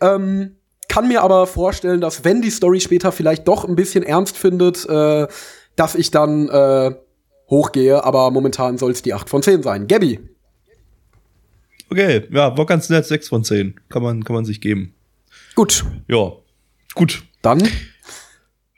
[0.00, 0.56] Ähm,
[0.88, 4.88] kann mir aber vorstellen, dass wenn die Story später vielleicht doch ein bisschen ernst findet,
[4.88, 5.26] äh,
[5.76, 6.94] dass ich dann äh,
[7.48, 9.86] hochgehe, aber momentan soll es die 8 von 10 sein.
[9.86, 10.18] Gabby,
[11.92, 13.74] Okay, ja, war ganz nett, 6 von 10.
[13.88, 14.94] Kann man, kann man sich geben.
[15.56, 16.32] gut, Ja,
[16.94, 17.22] gut.
[17.42, 17.68] dann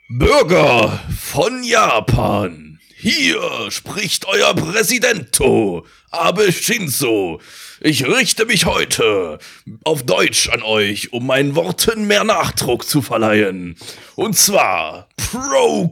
[0.09, 7.39] Bürger von Japan, hier spricht euer Präsidento, Abe Shinzo.
[7.85, 9.39] Ich richte mich heute
[9.83, 13.75] auf Deutsch an euch, um meinen Worten mehr Nachdruck zu verleihen.
[14.15, 15.89] Und zwar Procreator.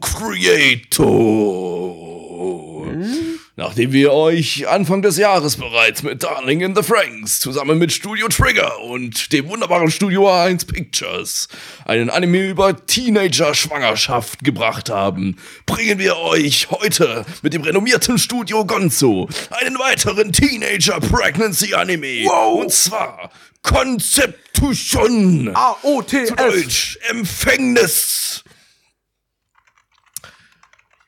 [3.57, 8.29] Nachdem wir euch Anfang des Jahres bereits mit Darling in the Franks zusammen mit Studio
[8.29, 11.49] Trigger und dem wunderbaren Studio A1 Pictures
[11.83, 15.35] einen Anime über Teenager-Schwangerschaft gebracht haben,
[15.65, 22.31] bringen wir euch heute mit dem renommierten Studio Gonzo einen weiteren Teenager-Pregnancy-Anime.
[22.31, 23.31] Und zwar
[23.63, 25.47] Conceptution.
[25.47, 26.35] Zu A-O-T-S.
[26.35, 28.43] Deutsch Empfängnis.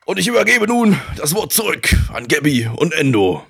[0.06, 3.42] Und ich übergebe nun das Wort zurück an Gabby und Endo.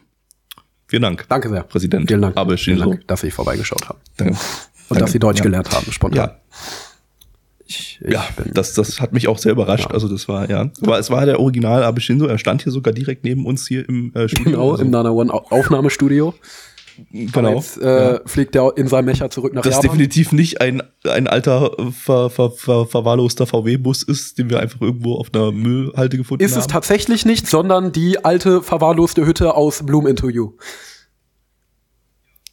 [0.87, 1.25] Vielen Dank.
[1.29, 1.63] Danke sehr.
[1.65, 2.37] Präsident Vielen Dank.
[2.37, 2.79] Abe Vielen.
[2.79, 3.99] Dank, dass Sie vorbeigeschaut haben.
[4.17, 4.37] Danke.
[4.89, 5.45] Und dass Sie Deutsch ja.
[5.45, 6.29] gelernt haben, spontan.
[6.31, 6.41] Ja,
[7.67, 9.87] Ich, ich ja das, das hat mich auch sehr überrascht.
[9.87, 9.91] Ja.
[9.91, 10.71] Also das war, ja.
[10.83, 12.27] Aber es war der Original Abe Shinzo.
[12.27, 14.45] Er stand hier sogar direkt neben uns hier im äh, Studio.
[14.53, 16.35] genau Also, im Nana One Au- Aufnahmestudio.
[17.11, 17.55] Genau.
[17.57, 19.91] Jetzt äh, fliegt er in seinem Mecher zurück nach das Japan.
[19.91, 25.15] definitiv nicht ein, ein alter, ver, ver, ver, verwahrloster VW-Bus ist, den wir einfach irgendwo
[25.17, 26.61] auf einer Müllhalde gefunden Ist haben.
[26.61, 30.53] es tatsächlich nicht, sondern die alte verwahrloste Hütte aus Bloom Into You.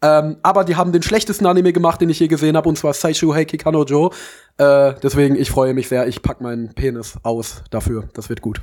[0.00, 2.94] Ähm, aber die haben den schlechtesten Anime gemacht, den ich je gesehen habe, und zwar
[2.94, 4.12] Saishu Heiki Kanojo.
[4.56, 6.06] Äh, deswegen, ich freue mich sehr.
[6.06, 8.08] Ich pack meinen Penis aus dafür.
[8.14, 8.60] Das wird gut.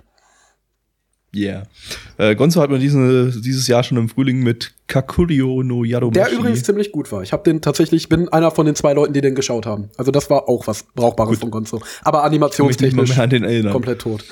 [1.36, 1.64] Yeah.
[2.18, 6.14] Äh, Gonzo hat mir diese, dieses Jahr schon im Frühling mit Kakurio no Yadomeshi.
[6.14, 7.24] Der übrigens ziemlich gut war.
[7.24, 9.90] Ich habe den tatsächlich, bin einer von den zwei Leuten, die den geschaut haben.
[9.98, 11.82] Also das war auch was Brauchbares von Gonzo.
[12.04, 13.16] Aber animationstechnisch
[13.70, 14.24] komplett tot.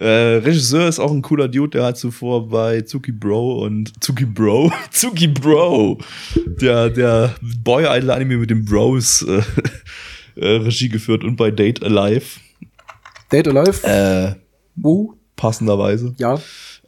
[0.00, 4.26] Äh, Regisseur ist auch ein cooler Dude, der hat zuvor bei Zuki Bro und Zuki
[4.26, 5.98] Bro, Zuki Bro,
[6.60, 7.34] der, der
[7.64, 9.42] Boy Idol Anime mit den Bros äh,
[10.40, 12.38] äh, Regie geführt und bei Date Alive,
[13.32, 13.84] Date Alive?
[13.86, 14.34] äh,
[14.80, 16.14] Uh, passenderweise.
[16.18, 16.38] ja.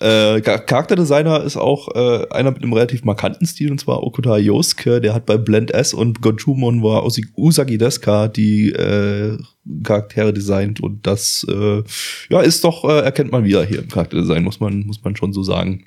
[0.01, 4.39] Äh, Char- Charakterdesigner ist auch äh, einer mit einem relativ markanten Stil, und zwar Okuta
[4.39, 7.05] Yosuke, der hat bei Blend S und Gochumon war
[7.37, 9.37] Usagi Deska die äh,
[9.83, 11.83] Charaktere designt und das äh,
[12.31, 15.35] ja ist doch, äh, erkennt man wieder hier im Charakterdesign, muss man, muss man schon
[15.35, 15.85] so sagen.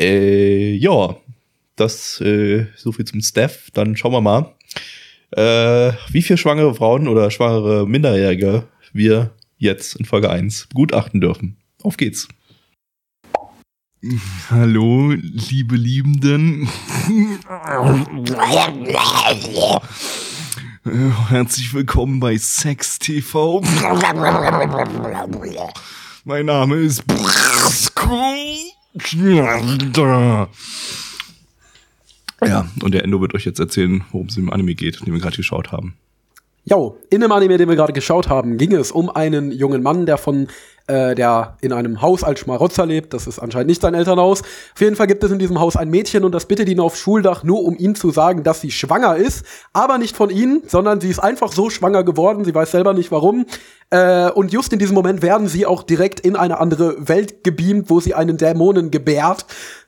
[0.00, 1.16] Äh, ja,
[1.74, 3.70] das äh, so viel zum Staff.
[3.72, 4.54] Dann schauen wir mal,
[5.32, 11.56] äh, wie viele schwangere Frauen oder schwangere Minderjährige wir jetzt in Folge 1 begutachten dürfen.
[11.82, 12.28] Auf geht's.
[14.50, 16.68] Hallo, liebe Liebenden.
[21.28, 23.60] Herzlich willkommen bei Sex TV.
[26.24, 27.02] Mein Name ist
[32.46, 35.20] Ja, und der Endo wird euch jetzt erzählen, worum es im Anime geht, den wir
[35.20, 35.96] gerade geschaut haben.
[36.64, 40.06] Jo, in dem Anime, den wir gerade geschaut haben, ging es um einen jungen Mann,
[40.06, 40.46] der von
[40.88, 43.14] äh, der in einem Haus als Schmarotzer lebt.
[43.14, 44.42] Das ist anscheinend nicht sein Elternhaus.
[44.42, 46.98] Auf jeden Fall gibt es in diesem Haus ein Mädchen und das bittet ihn aufs
[46.98, 49.44] Schuldach, nur um ihm zu sagen, dass sie schwanger ist.
[49.72, 52.44] Aber nicht von ihm, sondern sie ist einfach so schwanger geworden.
[52.44, 53.46] Sie weiß selber nicht warum.
[53.90, 57.88] Äh, und just in diesem Moment werden sie auch direkt in eine andere Welt gebeamt,
[57.88, 59.46] wo sie einen Dämonen gebärt,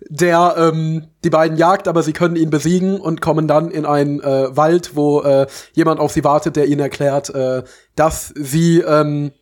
[0.09, 4.21] der ähm, die beiden jagt, aber sie können ihn besiegen und kommen dann in einen
[4.21, 7.63] äh, Wald, wo äh, jemand auf sie wartet, der ihnen erklärt, äh,
[7.95, 9.33] dass sie ähm,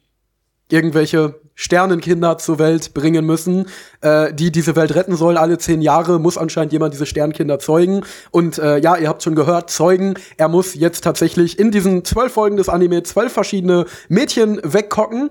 [0.71, 3.67] irgendwelche Sternenkinder zur Welt bringen müssen,
[4.01, 5.37] äh, die diese Welt retten soll.
[5.37, 8.03] Alle zehn Jahre muss anscheinend jemand diese Sternkinder zeugen.
[8.31, 10.15] Und äh, ja, ihr habt schon gehört, zeugen.
[10.37, 15.31] Er muss jetzt tatsächlich in diesen zwölf Folgen des Anime zwölf verschiedene Mädchen wegkocken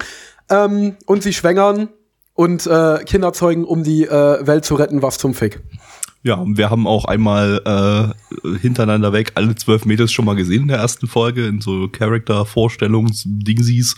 [0.50, 1.88] ähm, und sie schwängern
[2.34, 5.02] und äh, Kinder zeugen, um die äh, Welt zu retten.
[5.02, 5.62] Was zum Fick.
[6.24, 8.10] Ja, wir haben auch einmal äh,
[8.58, 13.96] hintereinander weg alle zwölf Mädels schon mal gesehen in der ersten Folge, in so Charakter-Vorstellungs-Dingsies.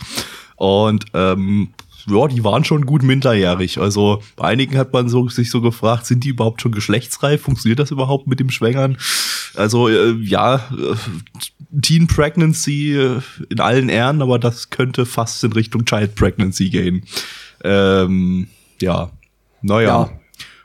[0.54, 1.70] Und ähm,
[2.08, 3.78] ja, die waren schon gut minderjährig.
[3.78, 7.42] Also bei einigen hat man so, sich so gefragt, sind die überhaupt schon geschlechtsreif?
[7.42, 8.96] Funktioniert das überhaupt mit dem Schwängern?
[9.54, 15.52] Also äh, ja, äh, Teen Pregnancy äh, in allen Ehren, aber das könnte fast in
[15.52, 17.04] Richtung Child Pregnancy gehen.
[17.64, 18.48] Ähm,
[18.80, 19.10] ja,
[19.62, 19.88] naja.
[19.88, 20.10] Ja.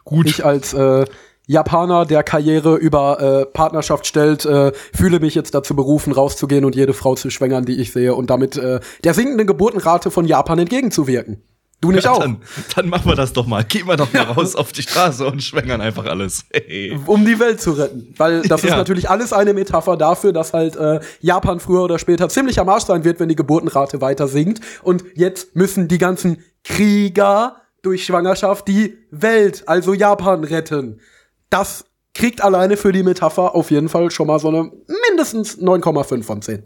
[0.03, 0.27] Gut.
[0.27, 1.05] Ich als äh,
[1.47, 6.75] Japaner, der Karriere über äh, Partnerschaft stellt, äh, fühle mich jetzt dazu berufen, rauszugehen und
[6.75, 10.59] jede Frau zu schwängern, die ich sehe, und damit äh, der sinkenden Geburtenrate von Japan
[10.59, 11.41] entgegenzuwirken.
[11.81, 12.19] Du nicht Ja, auch.
[12.19, 12.37] Dann,
[12.75, 13.63] dann machen wir das doch mal.
[13.63, 16.45] Gehen wir doch mal raus auf die Straße und schwängern einfach alles.
[16.51, 16.97] Hey.
[17.05, 18.13] Um die Welt zu retten.
[18.17, 18.77] Weil das ist Ja.
[18.77, 22.85] natürlich alles eine Metapher dafür, dass halt äh, Japan früher oder später ziemlich am Arsch
[22.85, 24.61] sein wird, wenn die Geburtenrate weiter sinkt.
[24.83, 31.01] Und jetzt müssen die ganzen Krieger durch Schwangerschaft die Welt, also Japan, retten.
[31.49, 34.71] Das kriegt alleine für die Metapher auf jeden Fall schon mal so eine
[35.09, 36.63] mindestens 9,5 von 10.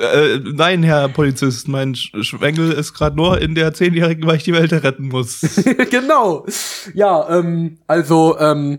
[0.00, 4.44] Äh, nein, Herr Polizist, mein Sch Schwengel ist gerade nur in der Zehnjährigen, weil ich
[4.44, 5.40] die Welt retten muss.
[5.90, 6.46] genau.
[6.94, 8.78] Ja, ähm, also, ähm,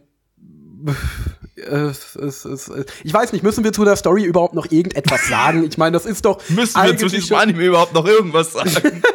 [1.64, 2.72] es, es, es,
[3.04, 5.64] ich weiß nicht, müssen wir zu der Story überhaupt noch irgendetwas sagen?
[5.64, 9.02] Ich meine, das ist doch Müssen wir zu diesem Anime überhaupt noch irgendwas sagen?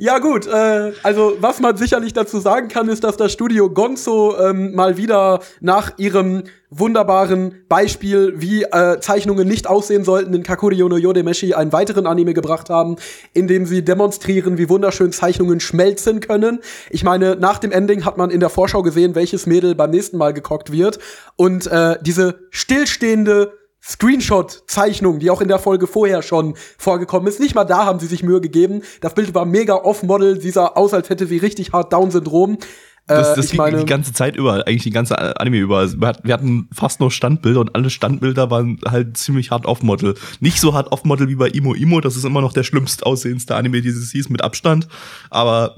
[0.00, 4.36] Ja gut, äh, also was man sicherlich dazu sagen kann, ist, dass das Studio Gonzo
[4.38, 10.88] ähm, mal wieder nach ihrem wunderbaren Beispiel, wie äh, Zeichnungen nicht aussehen sollten, in Kakurio
[10.88, 12.96] no Yodemeshi einen weiteren Anime gebracht haben,
[13.32, 16.60] in dem sie demonstrieren, wie wunderschön Zeichnungen schmelzen können.
[16.90, 20.18] Ich meine, nach dem Ending hat man in der Vorschau gesehen, welches Mädel beim nächsten
[20.18, 20.98] Mal gekockt wird.
[21.36, 23.52] Und äh, diese stillstehende
[23.82, 27.40] Screenshot-Zeichnung, die auch in der Folge vorher schon vorgekommen ist.
[27.40, 28.82] Nicht mal da haben sie sich Mühe gegeben.
[29.00, 30.40] Das Bild war mega off-Model.
[30.40, 32.58] Sie sah aus, als hätte sie richtig hart Down-Syndrom.
[33.08, 35.90] Das, Äh, das ging meine- die ganze Zeit über, eigentlich die ganze Anime über.
[36.00, 40.14] Wir hat- wir hatten fast nur Standbilder und alle Standbilder waren halt ziemlich hart off-Model.
[40.40, 43.56] Nicht so hart off-Model wie bei Imo Imo, das ist immer noch der schlimmst aussehendste
[43.56, 44.86] Anime dieses hieß mit Abstand.
[45.30, 45.76] Aber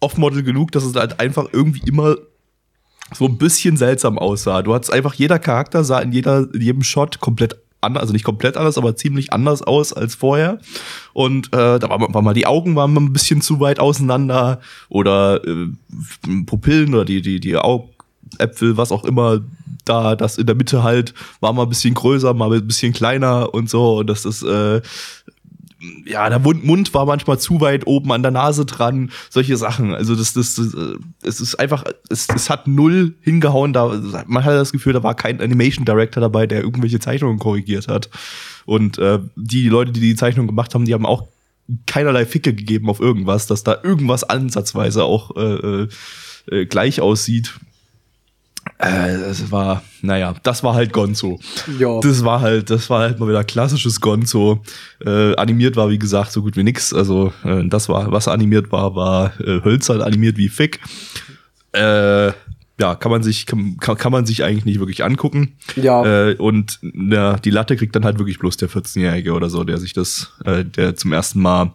[0.00, 2.16] off-model genug, dass es halt einfach irgendwie immer
[3.14, 4.62] so ein bisschen seltsam aussah.
[4.62, 8.24] Du hattest einfach, jeder Charakter sah in, jeder, in jedem Shot komplett anders, also nicht
[8.24, 10.58] komplett anders, aber ziemlich anders aus als vorher.
[11.12, 15.42] Und äh, da war, war mal die Augen waren ein bisschen zu weit auseinander oder
[15.46, 15.68] äh,
[16.46, 19.40] Pupillen oder die, die, die Augäpfel, was auch immer
[19.84, 23.54] da, das in der Mitte halt, war mal ein bisschen größer, mal ein bisschen kleiner
[23.54, 23.98] und so.
[23.98, 24.80] Und das ist, äh,
[26.04, 29.94] ja, der Mund, war manchmal zu weit oben an der Nase dran, solche Sachen.
[29.94, 33.72] Also das, das, das äh, es ist einfach, es, es hat null hingehauen.
[33.72, 37.86] Da, man hat das Gefühl, da war kein Animation Director dabei, der irgendwelche Zeichnungen korrigiert
[37.86, 38.10] hat.
[38.66, 41.28] Und äh, die Leute, die die Zeichnung gemacht haben, die haben auch
[41.86, 45.86] keinerlei Ficke gegeben auf irgendwas, dass da irgendwas ansatzweise auch äh,
[46.50, 47.54] äh, gleich aussieht.
[48.78, 51.40] Äh, das war, naja, das war halt Gonzo.
[51.78, 51.98] Ja.
[52.00, 54.62] Das war halt, das war halt mal wieder klassisches Gonzo.
[55.04, 56.92] Äh, animiert war, wie gesagt, so gut wie nix.
[56.92, 60.80] Also, äh, das war, was animiert war, war äh, hölzern animiert wie Fick.
[61.72, 62.32] Äh,
[62.80, 65.56] ja, kann man sich, kann, kann man sich eigentlich nicht wirklich angucken.
[65.76, 66.28] Ja.
[66.28, 69.78] Äh, und ja, die Latte kriegt dann halt wirklich bloß der 14-Jährige oder so, der
[69.78, 71.72] sich das, äh, der zum ersten Mal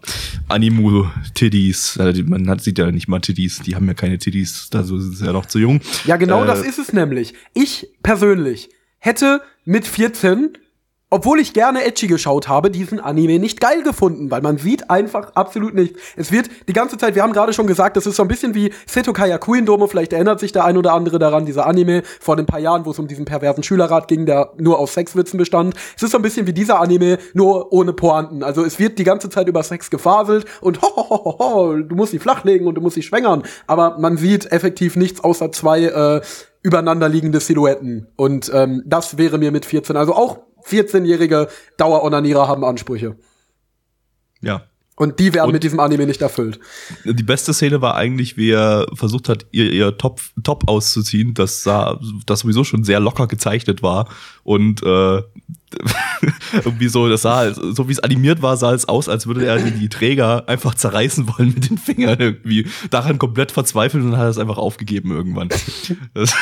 [0.47, 4.83] Animu-Tiddies, äh, man hat, sieht ja nicht mal Tiddies, die haben ja keine Tiddies, da
[4.83, 5.81] so sind sie ja noch zu jung.
[6.05, 7.33] Ja, genau Äh, das ist es nämlich.
[7.53, 10.57] Ich persönlich hätte mit 14,
[11.13, 15.35] obwohl ich gerne Edgy geschaut habe, diesen Anime nicht geil gefunden, weil man sieht einfach
[15.35, 15.95] absolut nicht.
[16.17, 18.55] Es wird die ganze Zeit, wir haben gerade schon gesagt, das ist so ein bisschen
[18.55, 22.35] wie Setokai Yakuin Domo, vielleicht erinnert sich der ein oder andere daran, dieser Anime vor
[22.35, 25.75] ein paar Jahren, wo es um diesen perversen Schülerrat ging, der nur aus Sexwitzen bestand.
[25.95, 28.41] Es ist so ein bisschen wie dieser Anime, nur ohne Pointen.
[28.41, 31.77] Also es wird die ganze Zeit über Sex gefaselt und ho, ho, ho, ho, ho,
[31.77, 33.43] du musst sie flachlegen und du musst sie schwängern.
[33.67, 36.21] Aber man sieht effektiv nichts außer zwei äh,
[36.63, 38.07] übereinander liegende Silhouetten.
[38.15, 41.47] Und ähm, das wäre mir mit 14, also auch 14-jährige
[41.77, 43.15] Daueronanierer haben Ansprüche.
[44.41, 44.63] Ja.
[44.95, 46.59] Und die werden Und- mit diesem Anime nicht erfüllt.
[47.03, 51.63] Die beste Szene war eigentlich, wie er versucht hat, ihr, ihr Top, Top auszuziehen, das
[51.63, 54.07] sah, das sowieso schon sehr locker gezeichnet war.
[54.43, 55.21] Und äh,
[56.53, 59.45] irgendwie so, das sah, halt- so wie es animiert war, sah es aus, als würde
[59.45, 62.67] er die, die Träger einfach zerreißen wollen mit den Fingern irgendwie.
[62.89, 65.49] Daran komplett verzweifelt und hat es einfach aufgegeben irgendwann.
[66.13, 66.33] Das,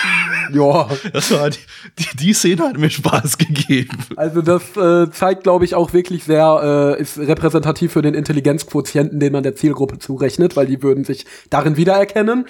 [0.54, 0.90] Ja.
[1.14, 1.60] das war die,
[2.00, 3.98] die, die Szene hat mir Spaß gegeben.
[4.18, 9.20] Also das äh, zeigt, glaube ich, auch wirklich sehr, äh, ist repräsentativ für den Intelligenzquotienten,
[9.20, 12.46] den man der Zielgruppe zurechnet, weil die würden sich darin wiedererkennen.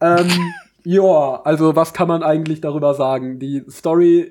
[0.00, 0.28] Ähm,
[0.84, 3.38] ja, also was kann man eigentlich darüber sagen?
[3.38, 4.30] Die Story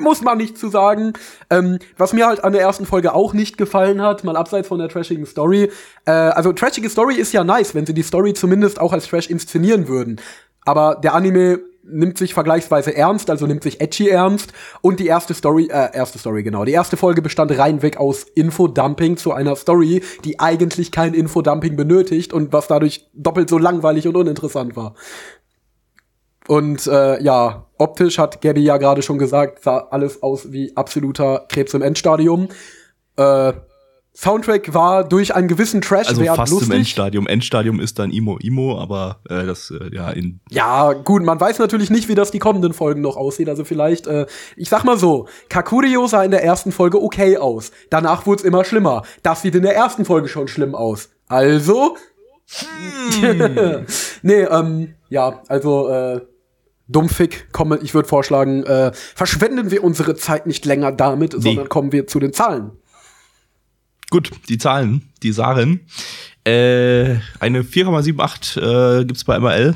[0.00, 1.12] muss man nicht zu sagen.
[1.50, 4.78] Ähm, was mir halt an der ersten Folge auch nicht gefallen hat, mal abseits von
[4.78, 5.70] der trashigen Story.
[6.06, 9.28] Äh, also trashige Story ist ja nice, wenn sie die Story zumindest auch als Trash
[9.28, 10.20] inszenieren würden.
[10.64, 14.52] Aber der Anime nimmt sich vergleichsweise ernst, also nimmt sich edgy ernst.
[14.80, 16.64] Und die erste Story, äh, erste Story, genau.
[16.64, 22.32] Die erste Folge bestand reinweg aus Infodumping zu einer Story, die eigentlich kein Infodumping benötigt
[22.32, 24.94] und was dadurch doppelt so langweilig und uninteressant war.
[26.46, 31.46] Und äh, ja, optisch hat Gabby ja gerade schon gesagt, sah alles aus wie absoluter
[31.48, 32.48] Krebs im Endstadium.
[33.16, 33.52] Äh,
[34.12, 36.76] Soundtrack war durch einen gewissen Trash Also fast im lustig.
[36.76, 37.26] Endstadium.
[37.26, 41.58] Endstadium ist dann Imo Imo, aber äh, das, äh, ja, in Ja, gut, man weiß
[41.58, 43.48] natürlich nicht, wie das die kommenden Folgen noch aussieht.
[43.48, 47.70] Also vielleicht, äh, ich sag mal so, Kakurio sah in der ersten Folge okay aus.
[47.88, 49.04] Danach wurde es immer schlimmer.
[49.22, 51.10] Das sieht in der ersten Folge schon schlimm aus.
[51.28, 51.96] Also.
[54.22, 56.20] nee, ähm, ja, also, äh,
[56.90, 61.92] Dummfick, komme, ich würde vorschlagen, äh, verschwenden wir unsere Zeit nicht länger damit, sondern kommen
[61.92, 62.70] wir zu den Zahlen.
[64.10, 65.80] Gut, die Zahlen, die Sachen.
[66.44, 69.74] Äh, eine 4,78 äh, gibt's bei MRL.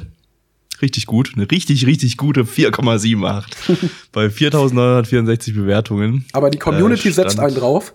[0.82, 3.44] Richtig gut, eine richtig, richtig gute 4,78
[4.12, 6.24] bei 4.964 Bewertungen.
[6.32, 7.94] Aber die Community Äh, setzt Stand- einen drauf.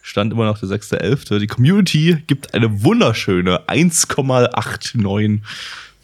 [0.00, 1.38] Stand immer noch der 6.11.
[1.40, 5.40] Die Community gibt eine wunderschöne 1,89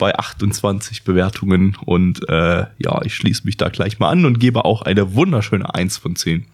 [0.05, 1.79] bei 28 Bewertungen.
[1.87, 5.75] Und äh, ja, ich schließe mich da gleich mal an und gebe auch eine wunderschöne
[5.75, 6.45] 1 von 10.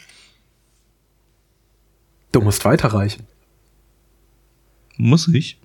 [2.31, 3.27] Du musst weiterreichen.
[4.99, 5.59] Muss ich?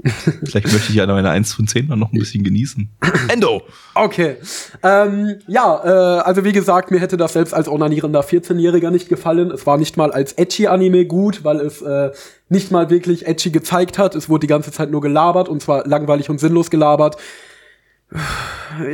[0.45, 2.89] Vielleicht möchte ich ja meine 1 von 10 dann noch ein bisschen genießen.
[3.28, 3.62] Endo!
[3.93, 4.38] Okay.
[4.82, 9.52] Ähm, ja, äh, also wie gesagt, mir hätte das selbst als onanierender 14-Jähriger nicht gefallen.
[9.52, 12.10] Es war nicht mal als Edgy-Anime gut, weil es äh,
[12.50, 14.15] nicht mal wirklich Edgy gezeigt hat.
[14.15, 17.17] Es wurde die ganze Zeit nur gelabert und zwar langweilig und sinnlos gelabert.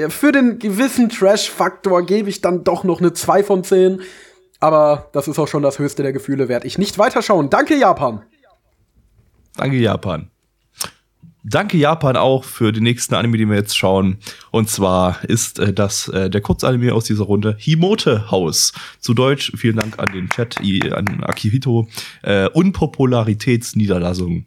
[0.10, 4.02] Für den gewissen Trash-Faktor gebe ich dann doch noch eine 2 von 10.
[4.60, 6.66] Aber das ist auch schon das höchste der Gefühle wert.
[6.66, 7.50] Ich nicht weiterschauen.
[7.50, 8.22] Danke, Japan.
[9.58, 10.30] Danke, Japan.
[11.44, 14.18] Danke, Japan, auch für den nächsten Anime, den wir jetzt schauen.
[14.52, 18.74] Und zwar ist äh, das äh, der Kurzanime aus dieser Runde Himote Haus.
[19.00, 21.88] Zu Deutsch, vielen Dank an den Chat, an Akihito.
[22.22, 24.46] Äh, Unpopularitätsniederlassung.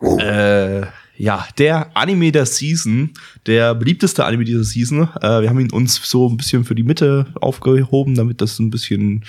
[0.00, 0.86] Äh,
[1.18, 3.10] ja, der Anime der Season,
[3.46, 5.08] der beliebteste Anime dieser Season.
[5.20, 8.70] Äh, wir haben ihn uns so ein bisschen für die Mitte aufgehoben, damit das ein
[8.70, 9.24] bisschen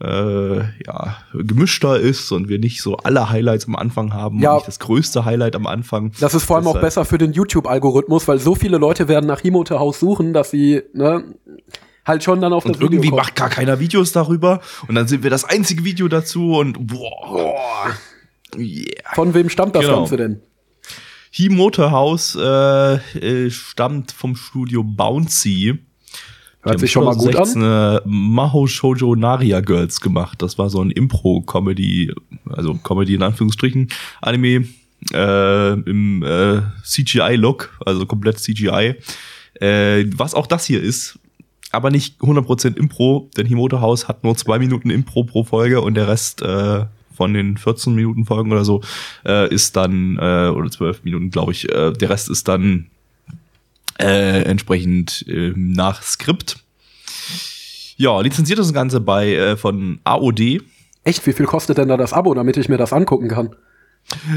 [0.00, 4.50] äh, ja, gemischter ist und wir nicht so alle Highlights am Anfang haben Ja.
[4.52, 6.12] und nicht das größte Highlight am Anfang.
[6.20, 9.26] Das ist vor allem auch Deshalb- besser für den YouTube-Algorithmus, weil so viele Leute werden
[9.26, 11.22] nach Himote Haus suchen, dass sie ne,
[12.04, 15.06] halt schon dann auf das Und irgendwie Video macht gar keiner Videos darüber und dann
[15.06, 17.90] sind wir das einzige Video dazu und boah.
[18.56, 18.86] Yeah.
[19.14, 19.98] Von wem stammt das Genau.
[19.98, 20.40] Ganze denn?
[21.34, 25.78] He Motorhouse äh, äh, stammt vom Studio Bouncy.
[26.60, 27.48] Hört sich schon mal gut an.
[27.56, 30.42] eine Maho Shoujo Naria Girls gemacht.
[30.42, 32.12] Das war so ein Impro-Comedy,
[32.50, 33.88] also Comedy in Anführungsstrichen,
[34.20, 34.68] Anime
[35.14, 38.96] äh, im äh, CGI-Look, also komplett CGI.
[39.54, 41.18] Äh, was auch das hier ist,
[41.70, 45.94] aber nicht 100% Impro, denn Himoto House hat nur zwei Minuten Impro pro Folge und
[45.94, 46.84] der Rest äh,
[47.14, 48.80] von den 14 Minuten Folgen oder so
[49.24, 52.86] äh, ist dann, äh, oder 12 Minuten, glaube ich, äh, der Rest ist dann
[54.00, 56.56] äh, entsprechend äh, nach Skript.
[57.96, 60.62] Ja, lizenziert das Ganze bei äh, von AOD.
[61.04, 63.50] Echt, wie viel kostet denn da das Abo, damit ich mir das angucken kann?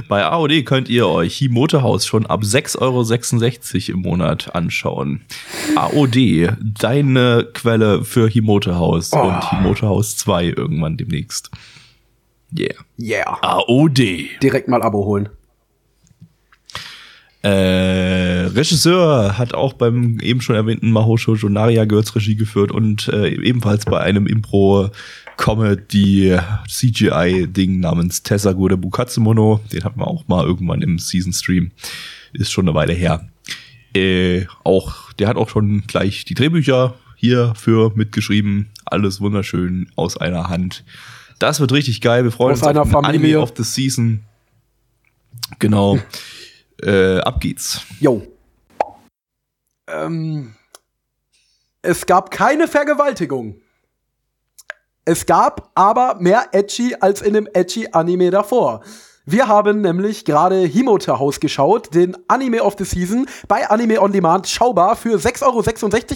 [0.07, 5.21] Bei AOD könnt ihr euch Himote House schon ab 6,66 Euro im Monat anschauen.
[5.75, 9.19] AOD, deine Quelle für Himote House Oh.
[9.21, 11.49] und Himote House 2 irgendwann demnächst.
[12.57, 12.75] Yeah.
[12.99, 13.37] Yeah.
[13.41, 14.41] AOD.
[14.41, 15.29] Direkt mal Abo holen.
[17.45, 23.07] Äh, Regisseur hat auch beim eben schon erwähnten Maho Shoujo Naria Girls Regie geführt und
[23.09, 24.89] äh, ebenfalls bei einem Impro
[25.37, 26.35] Comedy
[26.67, 29.61] CGI Ding namens Tessagure Bukatsumono.
[29.71, 31.71] Den hatten wir auch mal irgendwann im Season Stream.
[32.33, 33.27] Ist schon eine Weile her.
[33.95, 38.69] Äh, auch, der hat auch schon gleich die Drehbücher hierfür mitgeschrieben.
[38.85, 40.83] Alles wunderschön aus einer Hand.
[41.39, 42.23] Das wird richtig geil.
[42.23, 43.37] Wir freuen Aus uns einer auf Familie.
[43.37, 44.23] Anime of the Season.
[45.59, 45.99] Genau.
[46.81, 47.81] Äh, ab geht's.
[47.99, 48.25] Yo.
[49.87, 50.55] Ähm,
[51.81, 53.61] es gab keine Vergewaltigung.
[55.05, 58.83] Es gab aber mehr Edgy als in dem edgy Anime davor.
[59.25, 64.11] Wir haben nämlich gerade Himote House geschaut, den Anime of the Season, bei Anime On
[64.11, 65.41] Demand schaubar für 6,66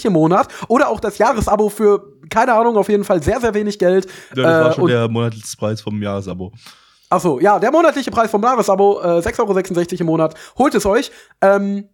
[0.06, 3.54] Euro im Monat oder auch das Jahresabo für, keine Ahnung, auf jeden Fall sehr, sehr
[3.56, 4.06] wenig Geld.
[4.36, 6.52] Ja, das war Äh, schon und- der Monatspreis vom Jahresabo.
[7.10, 10.36] Achso, ja, der monatliche Preis vom Jahresabo, äh, 6,66 Euro im Monat.
[10.60, 11.12] Holt es euch.
[11.42, 11.90] Ähm,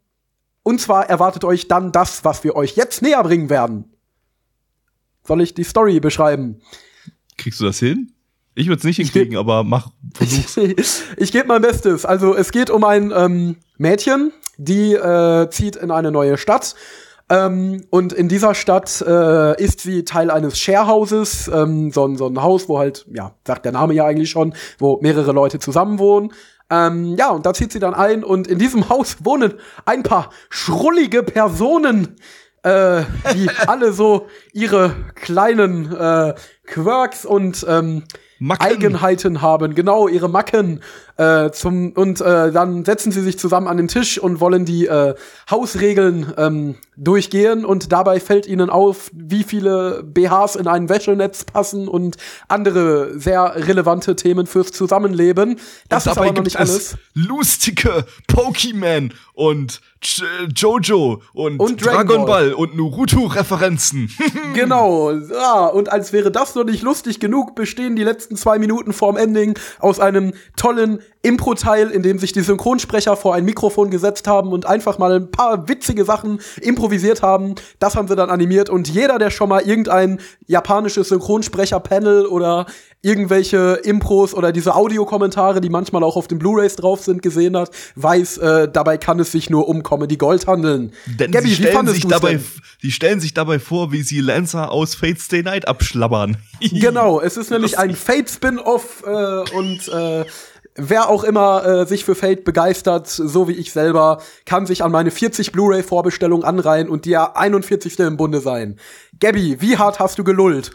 [0.63, 3.93] und zwar erwartet euch dann das, was wir euch jetzt näher bringen werden.
[5.23, 6.59] Soll ich die Story beschreiben?
[7.37, 8.11] Kriegst du das hin?
[8.55, 11.03] Ich würde es nicht hinkriegen, aber mach, versuch's.
[11.17, 12.05] ich gebe mein Bestes.
[12.05, 16.75] Also es geht um ein ähm, Mädchen, die äh, zieht in eine neue Stadt.
[17.27, 22.27] Ähm, und in dieser Stadt äh, ist sie Teil eines Sharehouses, ähm, so, ein- so
[22.27, 26.31] ein Haus, wo halt, ja, sagt der Name ja eigentlich schon, wo mehrere Leute zusammenwohnen.
[26.69, 30.29] Ähm, ja, und da zieht sie dann ein und in diesem Haus wohnen ein paar
[30.49, 32.15] schrullige Personen,
[32.63, 33.01] äh,
[33.33, 36.35] die alle so ihre kleinen äh,
[36.67, 38.03] Quirks und ähm,
[38.39, 38.65] Macken.
[38.65, 40.81] Eigenheiten haben, genau, ihre Macken.
[41.17, 44.87] Äh, zum, und äh, dann setzen sie sich zusammen an den Tisch und wollen die
[44.87, 45.15] äh,
[45.49, 47.63] Hausregeln ähm, durchgehen.
[47.63, 52.17] Und dabei fällt ihnen auf, wie viele BHs in ein Wäschenetz passen und
[52.49, 55.57] andere sehr relevante Themen fürs Zusammenleben.
[55.87, 56.97] Das Und ist aber noch nicht alles.
[57.13, 59.81] lustige Pokémon und
[60.55, 62.49] Jojo und, Und Dragon Dragon Ball.
[62.49, 64.09] Ball und Naruto-Referenzen.
[64.53, 68.93] Genau, ja, und als wäre das noch nicht lustig genug, bestehen die letzten zwei Minuten
[68.93, 74.27] vorm Ending aus einem tollen Impro-Teil, in dem sich die Synchronsprecher vor ein Mikrofon gesetzt
[74.27, 77.55] haben und einfach mal ein paar witzige Sachen improvisiert haben.
[77.79, 82.67] Das haben sie dann animiert und jeder, der schon mal irgendein japanisches Synchronsprecher-Panel oder
[83.01, 87.69] irgendwelche Impros oder diese Audiokommentare, die manchmal auch auf den Blu-rays drauf sind, gesehen hat,
[87.95, 90.91] weiß, äh, dabei kann es sich nur um Comedy Gold handeln.
[91.05, 92.43] Denn Gabby, sie, stellen sich dabei, denn?
[92.81, 96.37] die stellen sich dabei vor, wie sie Lancer aus Fate Stay Night abschlabbern.
[96.59, 100.25] Genau, es ist nämlich ein Fate-Spin-Off äh, und äh,
[100.75, 104.91] wer auch immer äh, sich für Fate begeistert, so wie ich selber, kann sich an
[104.91, 107.99] meine 40 Blu-ray-Vorbestellung anreihen und der 41.
[107.99, 108.77] im Bunde sein.
[109.19, 110.71] Gabby, wie hart hast du gelullt?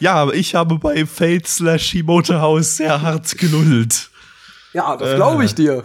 [0.00, 4.10] Ja, ich habe bei Fate slash Himote House sehr hart genullt.
[4.74, 5.84] Ja, das glaube ich dir.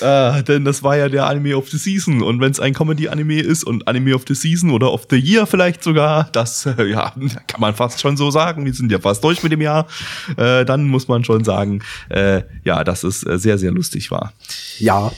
[0.00, 2.22] Äh, denn das war ja der Anime of the Season.
[2.22, 5.46] Und wenn es ein Comedy-Anime ist und Anime of the Season oder of the Year
[5.46, 7.12] vielleicht sogar, das äh, ja,
[7.48, 8.64] kann man fast schon so sagen.
[8.64, 9.88] Wir sind ja fast durch mit dem Jahr.
[10.36, 14.32] Äh, dann muss man schon sagen, äh, ja, dass es äh, sehr, sehr lustig war.
[14.78, 15.10] Ja.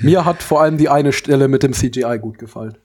[0.00, 2.76] Mir hat vor allem die eine Stelle mit dem CGI gut gefallen.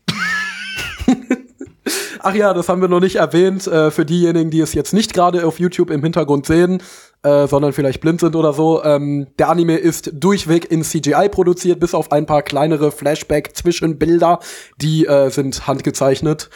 [2.24, 3.68] Ach ja, das haben wir noch nicht erwähnt.
[3.68, 6.82] Äh, für diejenigen, die es jetzt nicht gerade auf YouTube im Hintergrund sehen,
[7.24, 8.84] äh, sondern vielleicht blind sind oder so.
[8.84, 14.40] Ähm, der Anime ist durchweg in CGI produziert, bis auf ein paar kleinere Flashback-Zwischenbilder,
[14.78, 16.50] die äh, sind handgezeichnet.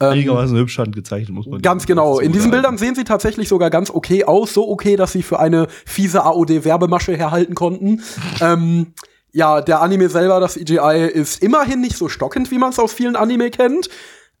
[0.00, 2.18] Ähm, Einigermaßen hübsch handgezeichnet, muss man Ganz genau.
[2.18, 4.52] In diesen Bildern sehen sie tatsächlich sogar ganz okay aus.
[4.52, 8.02] So okay, dass sie für eine fiese AOD-Werbemasche herhalten konnten.
[8.40, 8.94] ähm,
[9.32, 12.92] ja, der Anime selber, das CGI, ist immerhin nicht so stockend, wie man es aus
[12.92, 13.88] vielen Anime kennt.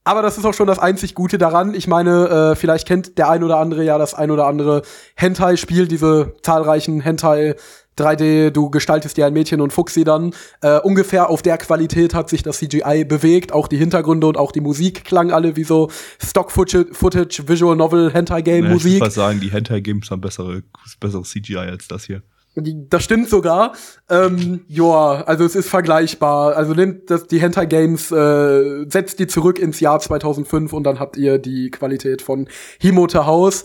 [0.04, 1.74] Aber das ist auch schon das einzig Gute daran.
[1.74, 4.82] Ich meine, äh, vielleicht kennt der ein oder andere ja das ein oder andere
[5.16, 7.56] Hentai-Spiel, diese zahlreichen Hentai
[7.96, 10.34] 3D, du gestaltest dir ein Mädchen und fuchst sie dann.
[10.60, 13.52] Äh, ungefähr auf der Qualität hat sich das CGI bewegt.
[13.52, 15.90] Auch die Hintergründe und auch die Musik klang alle wie so
[16.22, 18.90] Stock-Footage, Visual Novel, Hentai-Game-Musik.
[18.90, 20.62] Ja, ich würde sagen, die Hentai-Games haben bessere,
[21.00, 22.22] bessere CGI als das hier.
[22.56, 23.72] Das stimmt sogar.
[24.08, 26.56] Ähm, ja, also es ist vergleichbar.
[26.56, 31.16] Also das, die Hentai Games, äh, setzt die zurück ins Jahr 2005 und dann habt
[31.16, 32.48] ihr die Qualität von
[32.78, 33.64] Himote House.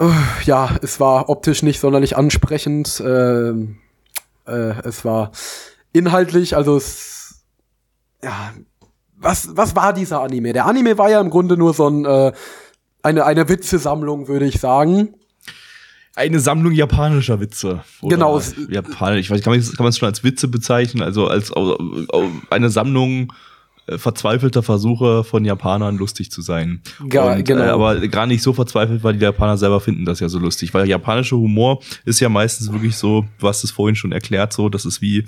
[0.00, 0.10] Uh,
[0.44, 2.98] ja, es war optisch nicht sonderlich ansprechend.
[2.98, 5.30] Äh, äh, es war
[5.92, 7.44] inhaltlich, also es,
[8.22, 8.52] ja,
[9.16, 10.52] was, was war dieser Anime?
[10.52, 12.32] Der Anime war ja im Grunde nur so ein, äh,
[13.02, 15.14] eine, eine Witzesammlung, würde ich sagen
[16.14, 17.82] eine Sammlung japanischer Witze.
[18.02, 18.40] genau.
[18.68, 21.52] Japanisch, ich weiß, kann man, kann man es schon als Witze bezeichnen, also als
[22.50, 23.32] eine Sammlung
[23.86, 26.82] äh, verzweifelter Versuche von Japanern lustig zu sein.
[27.10, 27.62] Ja, Und, genau.
[27.62, 30.72] Äh, aber gar nicht so verzweifelt, weil die Japaner selber finden das ja so lustig.
[30.72, 34.68] Weil japanischer Humor ist ja meistens wirklich so, du hast es vorhin schon erklärt, so,
[34.68, 35.26] das ist wie,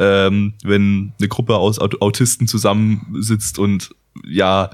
[0.00, 3.94] ähm, wenn eine Gruppe aus Autisten zusammensitzt und
[4.26, 4.70] ja,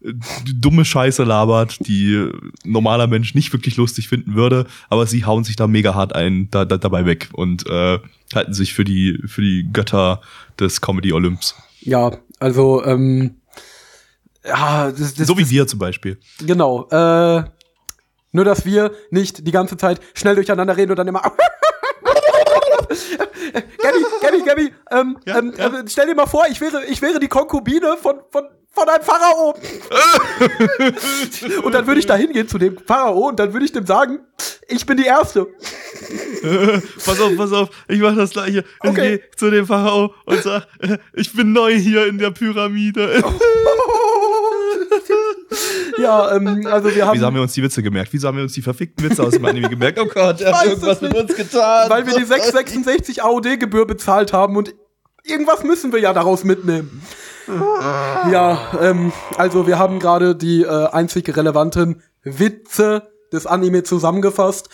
[0.00, 2.30] dumme Scheiße labert, die
[2.64, 6.48] normaler Mensch nicht wirklich lustig finden würde, aber sie hauen sich da mega hart ein,
[6.50, 7.98] da, da dabei weg und äh,
[8.34, 10.20] halten sich für die für die Götter
[10.58, 11.56] des Comedy Olymps.
[11.80, 13.36] Ja, also ähm,
[14.44, 16.18] ja, das, das, so wie wir zum Beispiel.
[16.40, 16.88] Genau.
[16.90, 17.44] Äh,
[18.30, 21.24] nur dass wir nicht die ganze Zeit schnell durcheinander reden und dann immer
[22.88, 25.66] Gabby, Gabby, Gabby, ähm, ja, ähm, ja.
[25.66, 29.02] Äh, stell dir mal vor, ich wäre, ich wäre die Konkubine von, von von einem
[29.02, 29.54] Pharao.
[31.64, 34.20] und dann würde ich da hingehen zu dem Pharao und dann würde ich dem sagen,
[34.68, 35.46] ich bin die Erste.
[37.04, 38.64] pass auf, pass auf, ich mache das gleiche.
[38.82, 39.18] Ich okay.
[39.18, 40.68] gehe zu dem Pharao und sag,
[41.12, 43.24] ich bin neu hier in der Pyramide.
[45.98, 47.14] ja, ähm, also wir haben.
[47.14, 48.12] Wieso haben wir uns die Witze gemerkt?
[48.12, 49.98] Wieso haben wir uns die verfickten Witze aus dem Anime gemerkt?
[49.98, 51.88] Oh Gott, er hat irgendwas mit uns getan.
[51.90, 54.74] Weil wir die 666 AOD-Gebühr bezahlt haben und
[55.24, 57.02] irgendwas müssen wir ja daraus mitnehmen.
[58.30, 64.68] Ja, ähm, also wir haben gerade die äh, einzig relevanten Witze des Anime zusammengefasst.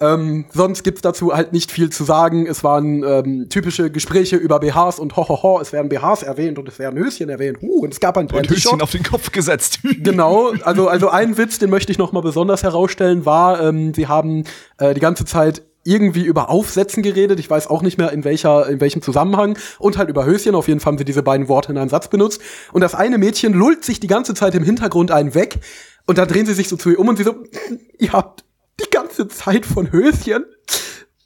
[0.00, 2.46] Ähm, sonst gibt's dazu halt nicht viel zu sagen.
[2.46, 6.78] Es waren ähm, typische Gespräche über BHs und hohoho, es werden BHs erwähnt und es
[6.78, 7.58] werden Höschen erwähnt.
[7.60, 9.80] Uh, und es gab ein Und Höschen auf den Kopf gesetzt.
[10.02, 14.06] genau, also, also ein Witz, den möchte ich noch mal besonders herausstellen, war, ähm, sie
[14.06, 14.44] haben
[14.78, 17.40] äh, die ganze Zeit irgendwie über Aufsätzen geredet.
[17.40, 19.56] Ich weiß auch nicht mehr in welcher, in welchem Zusammenhang.
[19.78, 20.54] Und halt über Höschen.
[20.54, 22.42] Auf jeden Fall haben sie diese beiden Worte in einem Satz benutzt.
[22.72, 25.60] Und das eine Mädchen lullt sich die ganze Zeit im Hintergrund einen weg.
[26.06, 27.36] Und dann drehen sie sich so zu ihr um und sie so,
[27.98, 28.44] ihr habt
[28.80, 30.44] die ganze Zeit von Höschen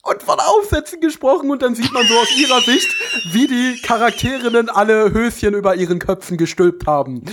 [0.03, 2.89] und von Aufsätzen gesprochen und dann sieht man so aus ihrer Sicht,
[3.33, 7.25] wie die Charakterinnen alle Höschen über ihren Köpfen gestülpt haben.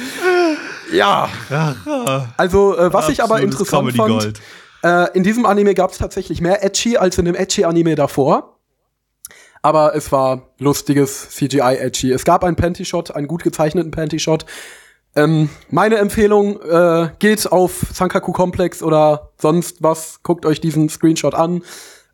[0.91, 1.29] Ja.
[2.37, 4.39] Also, äh, was ich aber interessant fand,
[4.83, 8.59] äh, in diesem Anime gab es tatsächlich mehr Edgy als in dem Edgy-Anime davor.
[9.61, 12.11] Aber es war lustiges CGI-Edgy.
[12.13, 14.45] Es gab einen Panty-Shot, einen gut gezeichneten Panty-Shot.
[15.15, 20.21] Ähm, meine Empfehlung äh, geht auf Sankaku Komplex oder sonst was.
[20.23, 21.63] Guckt euch diesen Screenshot an.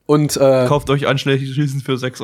[0.07, 2.21] Und äh, kauft euch anschließend für 6,66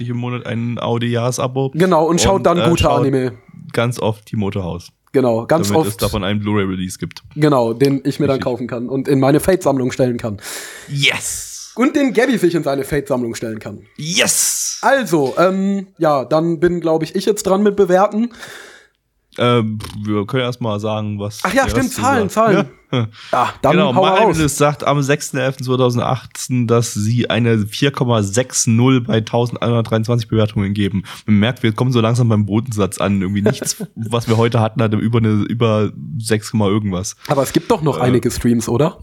[0.00, 1.70] Euro im Monat ein Audi-Jahres-Abo.
[1.74, 3.32] Genau, und schaut und, dann äh, gute Anime.
[3.72, 4.90] Ganz oft die Motorhaus.
[5.12, 5.90] Genau, ganz Damit oft.
[5.90, 7.22] es davon einen Blu-ray-Release gibt.
[7.36, 10.40] Genau, den ich mir dann kaufen kann und in meine Fate-Sammlung stellen kann.
[10.88, 11.72] Yes!
[11.76, 13.86] Und den Gabby sich in seine Fate-Sammlung stellen kann.
[13.96, 14.78] Yes!
[14.82, 18.32] Also, ähm, ja, dann bin, glaube ich, ich jetzt dran mit Bewerten.
[19.38, 21.40] Ähm, wir können erstmal sagen, was.
[21.42, 22.28] Ach ja, stimmt, Zahlen.
[22.28, 22.68] Zahlen.
[22.92, 23.08] Ja?
[23.32, 30.74] ja, dann genau, hau Marvelous sagt am 6.11.2018, dass sie eine 4,60 bei 1123 Bewertungen
[30.74, 31.04] geben.
[31.26, 33.20] Man merkt, wir kommen so langsam beim Bodensatz an.
[33.20, 37.16] Irgendwie nichts, was wir heute hatten, hatte über eine über 6, irgendwas.
[37.28, 38.98] Aber es gibt doch noch äh, einige Streams, oder?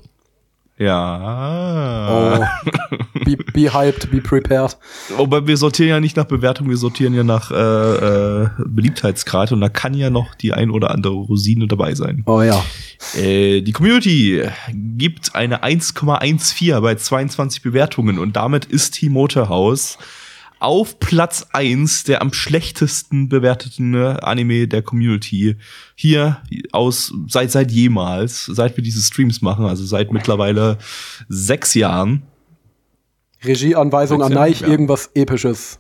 [0.82, 2.10] Ja.
[2.10, 2.46] Oh.
[3.24, 4.76] Be, be hyped, be prepared.
[5.16, 9.62] Aber wir sortieren ja nicht nach Bewertung, wir sortieren ja nach äh, äh, Beliebtheitsgrad und
[9.62, 12.24] da kann ja noch die ein oder andere Rosine dabei sein.
[12.26, 12.64] Oh ja.
[13.16, 14.42] Äh, die Community
[14.74, 20.00] gibt eine 1,14 bei 22 Bewertungen und damit ist Team Motorhouse
[20.62, 25.58] auf Platz eins der am schlechtesten bewerteten ne, Anime der Community.
[25.96, 26.42] Hier
[26.72, 30.78] aus seit seit jemals, seit wir diese Streams machen, also seit mittlerweile
[31.30, 32.24] sechs Jahren.
[33.44, 34.68] Regieanweisung an Neich, Ja.
[34.68, 35.78] irgendwas Episches.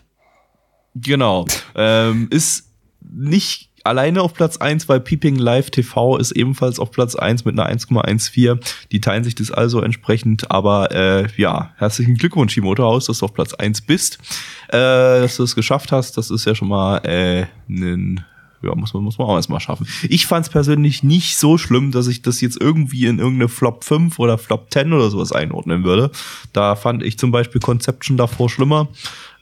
[0.95, 1.45] Genau.
[1.75, 2.67] ähm, ist
[3.01, 7.59] nicht alleine auf Platz 1, weil Peeping Live TV ist ebenfalls auf Platz 1 mit
[7.59, 8.59] einer 1,14.
[8.91, 13.25] Die teilen sich das also entsprechend, aber äh, ja, herzlichen Glückwunsch, Himoto Haus, dass du
[13.25, 14.19] auf Platz 1 bist.
[14.69, 18.23] Äh, dass du es geschafft hast, das ist ja schon mal äh, ein
[18.63, 19.87] ja, muss man, muss man auch erstmal schaffen.
[20.07, 23.83] Ich fand es persönlich nicht so schlimm, dass ich das jetzt irgendwie in irgendeine Flop
[23.83, 26.11] 5 oder Flop 10 oder sowas einordnen würde.
[26.53, 28.87] Da fand ich zum Beispiel Conception davor schlimmer.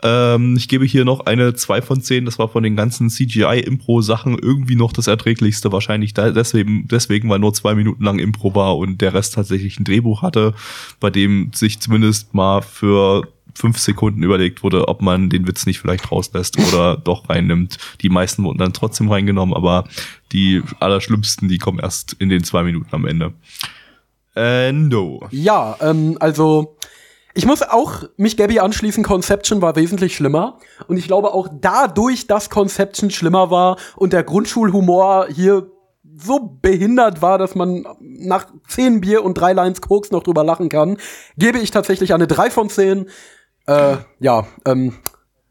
[0.02, 2.26] Ähm, ich gebe hier noch eine 2 von 10.
[2.26, 5.72] Das war von den ganzen CGI-Impro-Sachen irgendwie noch das erträglichste.
[5.72, 9.80] Wahrscheinlich da deswegen, deswegen, weil nur zwei Minuten lang Impro war und der Rest tatsächlich
[9.80, 10.54] ein Drehbuch hatte,
[11.00, 15.80] bei dem sich zumindest mal für fünf Sekunden überlegt wurde, ob man den Witz nicht
[15.80, 17.78] vielleicht rauslässt oder doch reinnimmt.
[18.02, 19.86] Die meisten wurden dann trotzdem reingenommen, aber
[20.32, 23.34] die allerschlimmsten, die kommen erst in den zwei Minuten am Ende.
[24.36, 25.28] Äh, no.
[25.32, 26.78] Ja, ähm, also
[27.34, 30.60] ich muss auch mich Gabby anschließen, Conception war wesentlich schlimmer.
[30.88, 35.72] Und ich glaube auch dadurch, dass Conception schlimmer war und der Grundschulhumor hier
[36.16, 40.70] so behindert war, dass man nach zehn Bier und drei Lines Koks noch drüber lachen
[40.70, 40.98] kann,
[41.38, 43.10] gebe ich tatsächlich eine 3 von 10.
[43.68, 44.98] Äh, ja, ähm,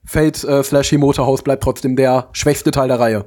[0.04, 3.24] Fate äh, slash Himoto House bleibt trotzdem der schwächste Teil der Reihe.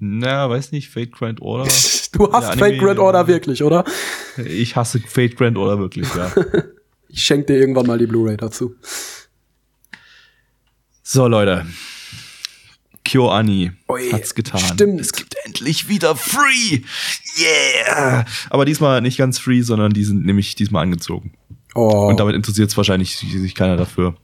[0.00, 1.70] Na, weiß nicht, Fate Grand Order.
[2.12, 2.98] Du hast Fate Grand.
[2.98, 3.84] Order wirklich, oder?
[4.46, 6.32] Ich hasse Fate Grand Order wirklich, ja.
[7.10, 8.74] Ich schenk dir irgendwann mal die Blu-ray dazu.
[11.02, 11.66] so, Leute.
[13.08, 13.72] KyoAni
[14.12, 14.60] hat's getan.
[14.60, 15.00] stimmt.
[15.00, 16.82] Es gibt endlich wieder Free.
[17.38, 18.26] Yeah!
[18.50, 21.32] Aber diesmal nicht ganz free, sondern die sind nämlich diesmal angezogen.
[21.74, 22.08] Oh.
[22.08, 24.14] Und damit interessiert es wahrscheinlich sich keiner dafür.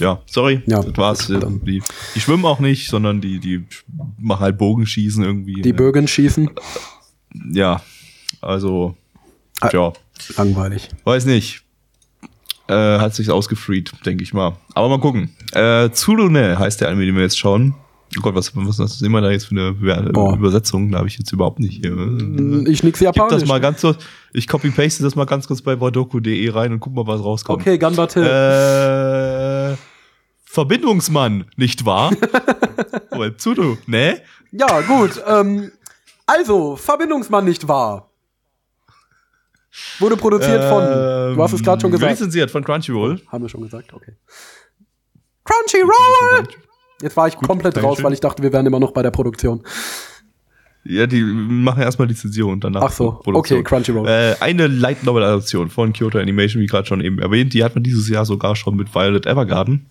[0.00, 1.26] Ja, sorry, Ja, das war's.
[1.28, 1.82] Die,
[2.14, 3.64] die schwimmen auch nicht, sondern die, die
[4.18, 5.62] machen halt Bogenschießen irgendwie.
[5.62, 6.50] die Bögen schießen.
[7.52, 7.82] Ja,
[8.40, 8.96] also.
[9.72, 9.92] Ja,
[10.36, 10.88] Langweilig.
[11.04, 11.62] weiß nicht.
[12.68, 14.56] Äh, hat sich ausgefreed, denke ich mal.
[14.74, 15.34] Aber mal gucken.
[15.52, 17.74] Äh, Tsurune heißt der Anime, den wir jetzt schauen.
[18.16, 19.72] Oh Gott, was, was, was sehen wir da jetzt für eine
[20.12, 20.34] Boah.
[20.34, 20.90] Übersetzung?
[20.90, 21.92] Da habe ich jetzt überhaupt nicht hier.
[22.68, 23.40] Ich nix Japanisch.
[23.40, 24.02] das mal ganz kurz.
[24.32, 27.60] Ich copy-paste das mal ganz kurz bei wadoku.de rein und guck mal, was rauskommt.
[27.60, 28.20] okay, Ganbate.
[29.74, 29.76] Äh,
[30.44, 32.12] Verbindungsmann, nicht wahr?
[33.10, 34.20] Wohl, Zudu, ne?
[34.52, 35.22] Ja, gut.
[35.26, 35.70] Ähm,
[36.26, 38.07] also, Verbindungsmann nicht wahr.
[39.98, 40.84] Wurde produziert von.
[41.34, 42.10] Du hast es gerade schon gesagt.
[42.12, 43.20] Lizenziert von Crunchyroll.
[43.28, 44.12] Haben wir schon gesagt, okay.
[45.44, 46.48] Crunchyroll!
[47.00, 48.04] Jetzt war ich komplett raus, Dankeschön.
[48.04, 49.62] weil ich dachte, wir wären immer noch bei der Produktion.
[50.84, 53.60] Ja, die machen erstmal Lizenzierung und danach Ach so, Produktion.
[53.60, 54.08] okay, Crunchyroll.
[54.08, 57.74] Äh, eine Light Novel Adaption von Kyoto Animation, wie gerade schon eben erwähnt, die hat
[57.74, 59.86] man dieses Jahr sogar schon mit Violet Evergarden.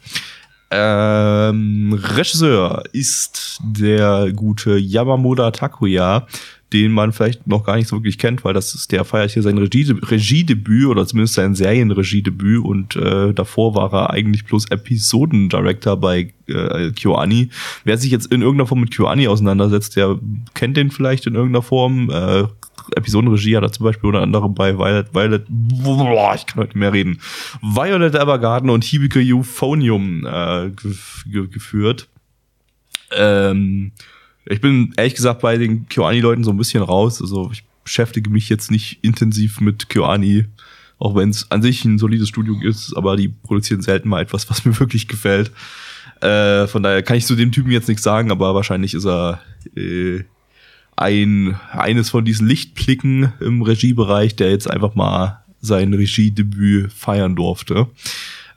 [0.69, 6.27] Ähm, Regisseur ist der gute Yamamoto Takuya,
[6.74, 9.41] den man vielleicht noch gar nicht so wirklich kennt, weil das ist, der feiert hier
[9.41, 15.97] sein Regie, Regiedebüt oder zumindest sein Serienregiedebüt und äh, davor war er eigentlich bloß Episodendirector
[15.97, 17.49] bei äh, KyoAni.
[17.86, 20.20] Wer sich jetzt in irgendeiner Form mit KyoAni auseinandersetzt, der
[20.55, 22.09] kennt den vielleicht in irgendeiner Form.
[22.09, 22.43] Äh,
[22.95, 26.76] Episodenregie hat er zum Beispiel unter anderem bei Violet, Violet, boah, ich kann heute nicht
[26.78, 27.20] mehr reden,
[27.61, 32.07] Violet Evergarden und Hibike Euphonium äh, gef ge geführt.
[33.11, 33.91] Ähm,
[34.49, 37.21] ich bin ehrlich gesagt bei den KyoAni-Leuten so ein bisschen raus.
[37.21, 40.45] Also ich beschäftige mich jetzt nicht intensiv mit KyoAni,
[40.99, 44.49] auch wenn es an sich ein solides Studio ist, aber die produzieren selten mal etwas,
[44.49, 45.51] was mir wirklich gefällt.
[46.21, 49.41] Äh, von daher kann ich zu dem Typen jetzt nichts sagen, aber wahrscheinlich ist er
[49.75, 50.23] äh,
[50.95, 57.87] ein eines von diesen Lichtblicken im Regiebereich, der jetzt einfach mal sein Regiedebüt feiern durfte.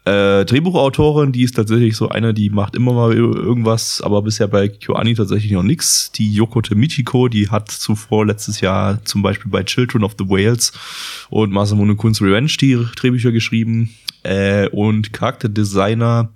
[0.05, 4.69] Äh, Drehbuchautorin, die ist tatsächlich so eine, die macht immer mal irgendwas, aber bisher bei
[4.69, 6.11] KyoAni tatsächlich noch nix.
[6.13, 10.73] Die Yokote Michiko, die hat zuvor letztes Jahr zum Beispiel bei Children of the Whales
[11.29, 13.95] und Masamune Kun's Revenge die Drehbücher geschrieben.
[14.23, 16.31] Äh, und Charakterdesigner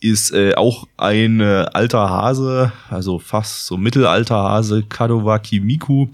[0.00, 6.08] ist äh, auch ein äh, alter Hase, also fast so mittelalter Hase, Kadowaki Miku.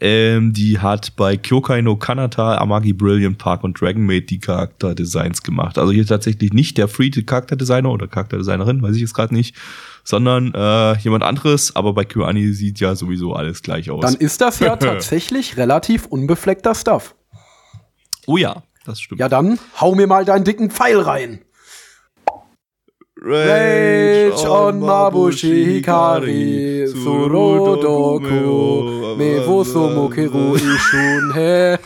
[0.00, 5.42] Ähm, die hat bei Kyokai no Kanata, Amagi Brilliant Park und Dragon Maid die Charakterdesigns
[5.42, 5.76] gemacht.
[5.76, 9.54] Also hier tatsächlich nicht der Free Charakterdesigner oder Charakterdesignerin, weiß ich jetzt gerade nicht,
[10.04, 14.00] sondern äh, jemand anderes, aber bei KyoAni sieht ja sowieso alles gleich aus.
[14.00, 17.14] Dann ist das ja tatsächlich relativ unbefleckter Stuff.
[18.26, 19.20] oh ja, das stimmt.
[19.20, 21.40] Ja, dann hau mir mal deinen dicken Pfeil rein.
[23.22, 28.34] Rage on Mabushi Hikari Surodoku
[29.18, 31.76] Me woso mokeru ishun he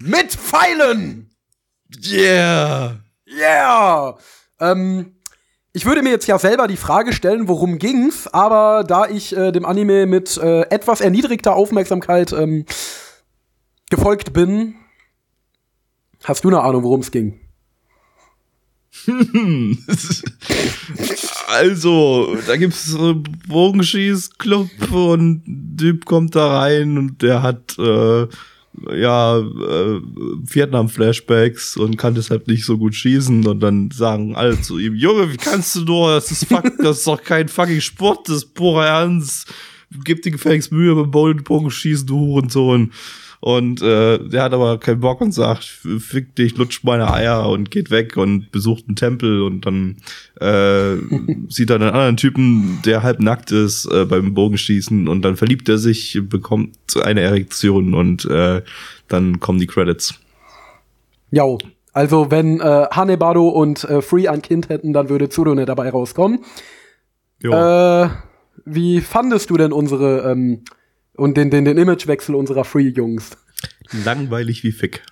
[0.00, 1.30] Mit Pfeilen!
[2.00, 2.96] Yeah!
[3.26, 4.16] Yeah!
[4.60, 5.16] Ähm,
[5.72, 9.52] ich würde mir jetzt ja selber die Frage stellen, worum ging's, aber da ich äh,
[9.52, 12.64] dem Anime mit äh, etwas erniedrigter Aufmerksamkeit ähm,
[13.90, 14.74] gefolgt bin,
[16.24, 17.47] hast du eine Ahnung, worum es ging?
[21.48, 23.14] also, da gibt's äh,
[23.48, 25.42] Bogenschießclub und
[25.78, 28.26] Typ kommt da rein und der hat äh,
[28.94, 30.00] ja äh,
[30.42, 35.32] Vietnam-Flashbacks und kann deshalb nicht so gut schießen und dann sagen alle zu ihm, Junge,
[35.32, 38.54] wie kannst du nur, das ist fuck, das ist doch kein fucking Sport, das ist
[38.54, 39.52] purer Ernst.
[40.04, 42.92] Gib dir gefälligst Mühe beim Bogenschießen, du Hurensohn.
[43.40, 47.70] Und äh, der hat aber keinen Bock und sagt, fick dich, lutscht meine Eier und
[47.70, 49.96] geht weg und besucht einen Tempel und dann
[50.40, 50.96] äh,
[51.48, 55.68] sieht er einen anderen Typen, der halb nackt ist äh, beim Bogenschießen und dann verliebt
[55.68, 58.62] er sich, bekommt eine Erektion und äh,
[59.06, 60.14] dann kommen die Credits.
[61.30, 61.44] Ja,
[61.92, 66.40] also wenn äh, Hanebado und äh, Free ein Kind hätten, dann würde Tsurune dabei rauskommen.
[67.42, 68.08] Äh,
[68.64, 70.64] wie fandest du denn unsere ähm,
[71.18, 73.36] und den, den, den Imagewechsel unserer Free-Jungs.
[74.04, 75.02] Langweilig wie Fick.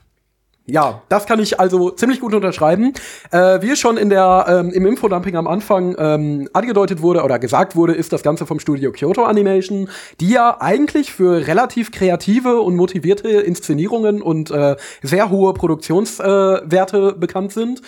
[0.68, 2.92] Ja, das kann ich also ziemlich gut unterschreiben.
[3.30, 7.76] Äh, wie schon in der ähm, im Infodumping am Anfang ähm, angedeutet wurde oder gesagt
[7.76, 9.88] wurde, ist das Ganze vom Studio Kyoto Animation,
[10.18, 17.18] die ja eigentlich für relativ kreative und motivierte Inszenierungen und äh, sehr hohe Produktionswerte äh,
[17.18, 17.80] bekannt sind.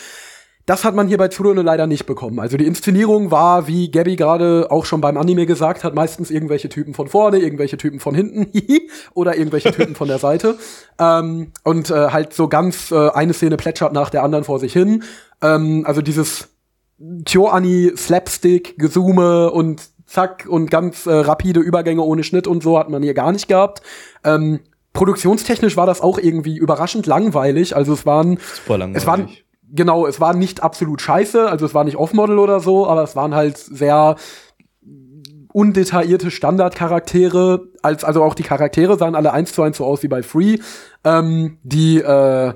[0.68, 2.38] Das hat man hier bei Tsurune leider nicht bekommen.
[2.38, 6.68] Also die Inszenierung war, wie Gabby gerade auch schon beim Anime gesagt hat, meistens irgendwelche
[6.68, 8.52] Typen von vorne, irgendwelche Typen von hinten
[9.14, 10.58] oder irgendwelche Typen von der Seite.
[10.98, 14.74] Ähm, und äh, halt so ganz äh, eine Szene plätschert nach der anderen vor sich
[14.74, 15.04] hin.
[15.40, 16.50] Ähm, also dieses
[17.24, 22.90] Kyo-Ani Slapstick, Gesume und zack und ganz äh, rapide Übergänge ohne Schnitt und so hat
[22.90, 23.80] man hier gar nicht gehabt.
[24.22, 24.60] Ähm,
[24.92, 27.74] produktionstechnisch war das auch irgendwie überraschend langweilig.
[27.74, 28.38] Also es waren,
[28.92, 29.30] es waren
[29.72, 33.16] genau, es war nicht absolut scheiße, also es war nicht Off-Model oder so, aber es
[33.16, 34.16] waren halt sehr
[35.52, 40.08] undetaillierte Standardcharaktere, als, also auch die Charaktere sahen alle eins zu eins so aus wie
[40.08, 40.58] bei Free.
[41.04, 42.52] Ähm, die äh,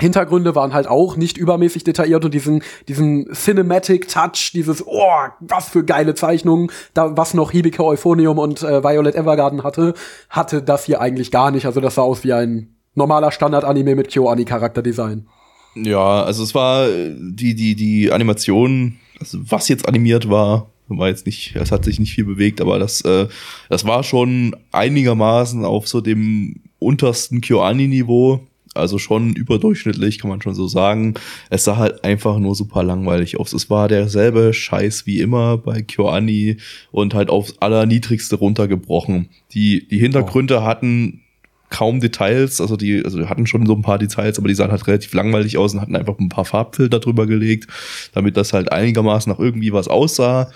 [0.00, 5.10] Hintergründe waren halt auch nicht übermäßig detailliert und diesen, diesen Cinematic Touch, dieses, oh,
[5.40, 9.94] was für geile Zeichnungen, da, was noch Hibike Euphonium und äh, Violet Evergarden hatte,
[10.30, 11.66] hatte das hier eigentlich gar nicht.
[11.66, 15.28] Also das sah aus wie ein normaler Standard-Anime mit Kyo-Ani-Charakterdesign.
[15.74, 21.26] Ja, also es war die, die, die Animation, also was jetzt animiert war, war jetzt
[21.26, 23.28] nicht, es hat sich nicht viel bewegt, aber das, äh,
[23.68, 28.40] das war schon einigermaßen auf so dem untersten KyoAni-Niveau.
[28.74, 31.14] Also schon überdurchschnittlich, kann man schon so sagen.
[31.50, 33.52] Es sah halt einfach nur super langweilig aus.
[33.52, 36.58] Es war derselbe Scheiß wie immer bei KyoAni
[36.92, 39.30] und halt aufs allerniedrigste runtergebrochen.
[39.52, 40.62] Die, die Hintergründe oh.
[40.62, 41.22] hatten
[41.70, 44.70] kaum Details, also die, also die hatten schon so ein paar Details, aber die sahen
[44.70, 47.68] halt relativ langweilig aus und hatten einfach ein paar Farbfilter drüber gelegt,
[48.12, 50.50] damit das halt einigermaßen nach irgendwie was aussah.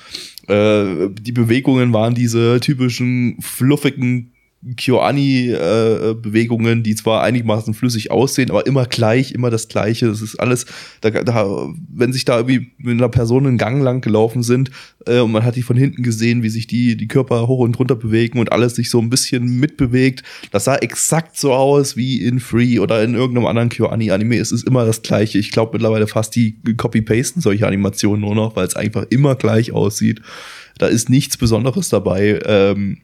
[0.48, 4.31] Äh, die Bewegungen waren diese typischen fluffigen
[4.76, 10.06] Kyoani-Bewegungen, äh, die zwar einigermaßen flüssig aussehen, aber immer gleich, immer das Gleiche.
[10.06, 10.66] Das ist alles,
[11.00, 14.70] da, da, wenn sich da irgendwie mit einer Person einen Gang lang gelaufen sind
[15.06, 17.76] äh, und man hat die von hinten gesehen, wie sich die, die Körper hoch und
[17.78, 22.22] runter bewegen und alles sich so ein bisschen mitbewegt, das sah exakt so aus wie
[22.22, 24.36] in Free oder in irgendeinem anderen Kyoani-Anime.
[24.36, 25.38] Es ist immer das Gleiche.
[25.38, 29.72] Ich glaube mittlerweile fast die copy-pasten solche Animationen nur noch, weil es einfach immer gleich
[29.72, 30.22] aussieht.
[30.78, 32.38] Da ist nichts Besonderes dabei.
[32.46, 32.98] Ähm,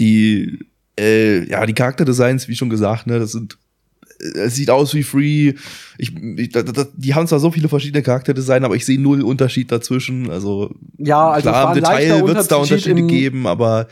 [0.00, 0.58] die,
[0.98, 3.58] äh, ja, die Charakterdesigns, wie schon gesagt, ne, das sind
[4.20, 5.54] äh, es sieht aus wie Free.
[5.98, 9.22] Ich, ich da, da, die haben zwar so viele verschiedene Charakterdesign, aber ich sehe null
[9.22, 10.30] Unterschied dazwischen.
[10.30, 13.86] Also ja, also klar, im Detail wird es da Unterschiede geben, aber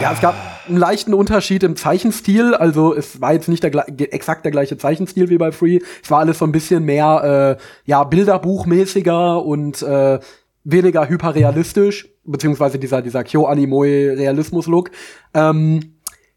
[0.00, 0.34] ja, es gab
[0.66, 2.54] einen leichten Unterschied im Zeichenstil.
[2.54, 3.72] Also es war jetzt nicht der,
[4.12, 5.78] exakt der gleiche Zeichenstil wie bei Free.
[6.02, 10.18] Es war alles so ein bisschen mehr äh, ja Bilderbuchmäßiger und äh,
[10.64, 14.90] weniger hyperrealistisch, beziehungsweise dieser, dieser Kyo-Animoe-Realismus-Look.
[15.34, 15.94] Ähm,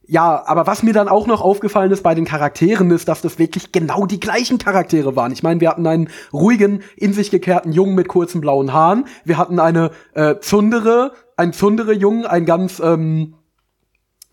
[0.09, 3.39] ja, aber was mir dann auch noch aufgefallen ist bei den Charakteren, ist, dass das
[3.39, 5.33] wirklich genau die gleichen Charaktere waren.
[5.33, 9.05] Ich meine, wir hatten einen ruhigen, in sich gekehrten Jungen mit kurzen blauen Haaren.
[9.25, 13.33] Wir hatten eine äh, Zundere, ein Zundere-Jungen, ein ganz ähm,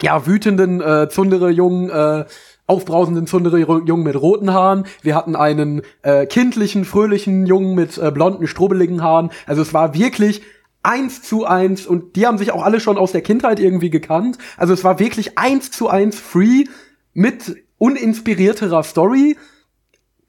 [0.01, 2.25] ja wütenden äh, Zundere-Jungen, äh,
[2.69, 4.87] aufbrausenden Zundere-Jungen mit roten Haaren.
[5.03, 9.31] Wir hatten einen äh, kindlichen, fröhlichen Jungen mit äh, blonden, strubbeligen Haaren.
[9.47, 10.43] Also es war wirklich
[10.85, 14.39] eins zu eins und die haben sich auch alle schon aus der Kindheit irgendwie gekannt.
[14.57, 16.65] Also es war wirklich eins zu eins free
[17.13, 19.37] mit uninspirierterer Story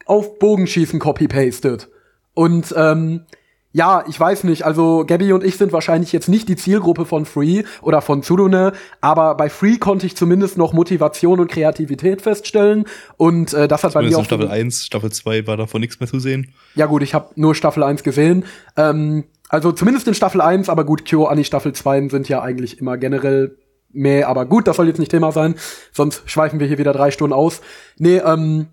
[0.06, 1.90] auf Bogenschießen copy-pasted.
[2.34, 3.26] Und ähm,
[3.76, 4.64] Ja, ich weiß nicht.
[4.64, 8.72] Also Gabby und ich sind wahrscheinlich jetzt nicht die Zielgruppe von Free oder von Tsurune,
[9.02, 12.86] aber bei Free konnte ich zumindest noch Motivation und Kreativität feststellen
[13.18, 16.08] und äh, das hat bei mir auch Staffel 1, Staffel 2 war davon nichts mehr
[16.08, 16.54] zu sehen.
[16.76, 18.46] Ja gut, ich habe nur Staffel 1 gesehen.
[18.78, 22.80] Ähm, also zumindest in Staffel 1, aber gut, Kyo Anni Staffel 2 sind ja eigentlich
[22.80, 23.58] immer generell
[23.92, 25.56] mehr, aber gut, das soll jetzt nicht Thema sein,
[25.92, 27.62] sonst schweifen wir hier wieder drei Stunden aus.
[27.98, 28.68] Nee, ähm,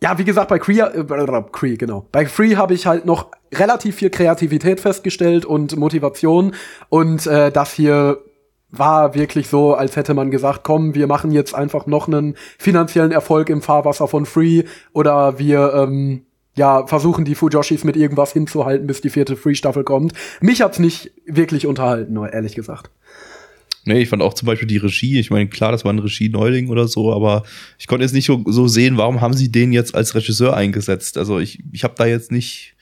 [0.00, 2.06] ja, wie gesagt, bei Cree, äh, Cree, genau.
[2.12, 6.54] Bei Free habe ich halt noch relativ viel Kreativität festgestellt und Motivation.
[6.88, 8.18] Und äh, das hier
[8.70, 13.12] war wirklich so, als hätte man gesagt, komm, wir machen jetzt einfach noch einen finanziellen
[13.12, 16.26] Erfolg im Fahrwasser von Free oder wir ähm,
[16.58, 20.12] ja versuchen die Fujoshis mit irgendwas hinzuhalten, bis die vierte Free-Staffel kommt.
[20.40, 22.90] Mich hat's nicht wirklich unterhalten, nur ehrlich gesagt.
[23.84, 26.68] Nee, ich fand auch zum Beispiel die Regie, ich meine, klar, das war ein Regie-Neuling
[26.68, 27.44] oder so, aber
[27.78, 31.16] ich konnte jetzt nicht so, so sehen, warum haben sie den jetzt als Regisseur eingesetzt?
[31.16, 32.74] Also ich, ich habe da jetzt nicht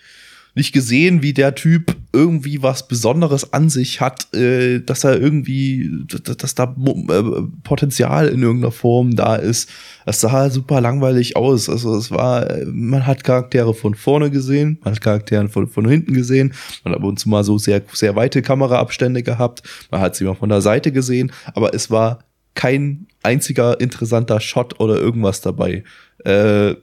[0.56, 5.90] nicht gesehen, wie der Typ irgendwie was Besonderes an sich hat, äh, dass er irgendwie,
[6.08, 7.22] dass, dass da äh,
[7.62, 9.68] Potenzial in irgendeiner Form da ist.
[10.06, 11.68] Das sah super langweilig aus.
[11.68, 16.14] Also es war, man hat Charaktere von vorne gesehen, man hat Charaktere von, von hinten
[16.14, 20.16] gesehen, man hat ab und zu mal so sehr, sehr weite Kameraabstände gehabt, man hat
[20.16, 22.20] sie mal von der Seite gesehen, aber es war
[22.54, 25.84] kein einziger interessanter Shot oder irgendwas dabei.
[26.24, 26.76] Äh,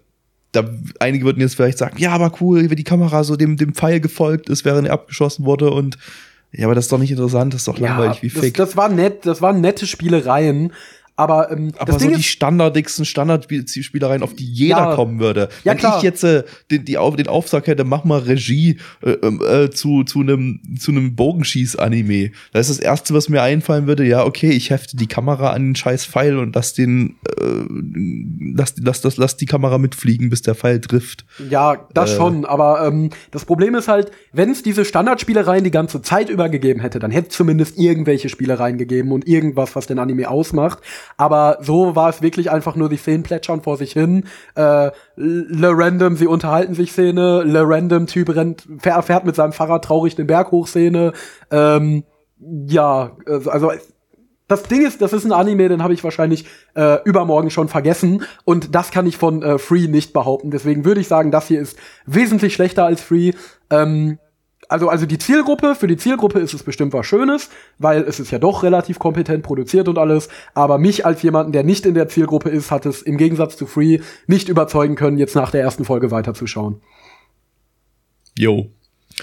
[0.53, 3.73] da einige würden jetzt vielleicht sagen, ja, aber cool, wie die Kamera so dem, dem
[3.73, 5.97] Pfeil gefolgt ist, während er abgeschossen wurde und
[6.51, 8.53] ja, aber das ist doch nicht interessant, das ist doch ja, langweilig wie fake.
[8.53, 10.71] Das, das war nett, das waren nette Spielereien,
[11.15, 15.49] aber, ähm, aber so die standardigsten Standardspielereien, auf die jeder ja, kommen würde.
[15.63, 15.97] Ja, Wenn klar.
[15.97, 20.03] ich jetzt äh, den, die, den Auftrag hätte, mach mal Regie äh, ähm, äh, zu
[20.03, 24.49] zu einem zu einem Bogenschieß-Anime, da ist das erste, was mir einfallen würde, ja okay,
[24.49, 27.63] ich hefte die Kamera an den scheiß Pfeil und lass den äh,
[28.55, 31.25] lass, lass, lass, lass die Kamera mitfliegen, bis der Pfeil trifft.
[31.49, 32.15] Ja, das äh.
[32.15, 32.45] schon.
[32.45, 36.79] Aber ähm, das Problem ist halt, wenn es diese Standardspielereien die ganze Zeit über gegeben
[36.79, 40.79] hätte, dann hätte es zumindest irgendwelche Spielereien gegeben und irgendwas, was den Anime ausmacht.
[41.17, 44.25] Aber so war es wirklich einfach nur, die Szenen plätschern vor sich hin.
[44.55, 47.43] Äh, Le Random, sie unterhalten sich Szene.
[47.43, 51.13] Le Random Typ rennt, fährt mit seinem Fahrrad traurig den Berg hoch Szene.
[51.51, 52.03] Ähm,
[52.67, 53.71] ja, also
[54.47, 56.45] das Ding ist, das ist ein Anime, den habe ich wahrscheinlich
[56.75, 60.51] äh, übermorgen schon vergessen und das kann ich von äh, Free nicht behaupten.
[60.51, 63.31] Deswegen würde ich sagen, das hier ist wesentlich schlechter als Free.
[63.69, 64.19] Ähm,
[64.69, 67.49] also, also die Zielgruppe, für die Zielgruppe ist es bestimmt was Schönes,
[67.79, 70.29] weil es ist ja doch relativ kompetent produziert und alles.
[70.53, 73.65] Aber mich als jemanden, der nicht in der Zielgruppe ist, hat es im Gegensatz zu
[73.65, 76.81] Free nicht überzeugen können, jetzt nach der ersten Folge weiterzuschauen.
[78.37, 78.67] Jo.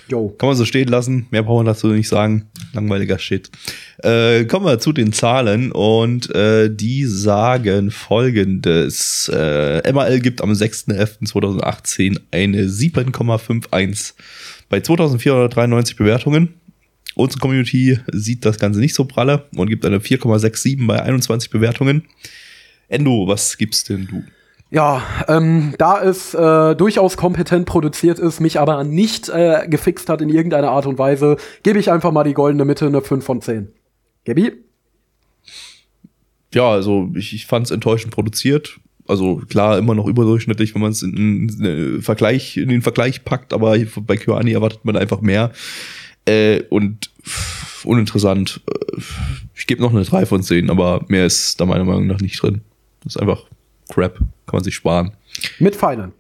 [0.08, 0.28] Jo.
[0.38, 1.26] Kann man so stehen lassen.
[1.30, 2.48] Mehr brauchen wir dazu nicht sagen.
[2.72, 3.50] Langweiliger Shit.
[3.98, 9.28] Äh, kommen wir zu den Zahlen und äh, die sagen folgendes.
[9.34, 14.12] Äh, MAL gibt am 6.11.2018 eine 7,51
[14.70, 16.54] bei 2493 Bewertungen.
[17.14, 22.04] Unsere Community sieht das Ganze nicht so pralle und gibt eine 4,67 bei 21 Bewertungen.
[22.88, 24.22] Endo, was gibst denn du?
[24.70, 30.22] Ja, ähm, da es äh, durchaus kompetent produziert ist, mich aber nicht äh, gefixt hat
[30.22, 33.42] in irgendeiner Art und Weise, gebe ich einfach mal die goldene Mitte eine 5 von
[33.42, 33.72] 10.
[34.24, 34.52] Gabi?
[36.54, 38.78] Ja, also ich, ich fand es enttäuschend produziert
[39.10, 43.52] also klar, immer noch überdurchschnittlich, wenn man es in, in, Vergleich, in den Vergleich packt,
[43.52, 45.52] aber bei Kyoani erwartet man einfach mehr.
[46.26, 48.60] Äh, und pff, uninteressant.
[48.66, 49.00] Äh,
[49.54, 52.40] ich gebe noch eine 3 von 10, aber mehr ist da meiner Meinung nach nicht
[52.40, 52.62] drin.
[53.02, 53.44] Das ist einfach
[53.90, 54.18] Crap.
[54.18, 55.12] Kann man sich sparen.
[55.58, 56.12] Mit Feinen.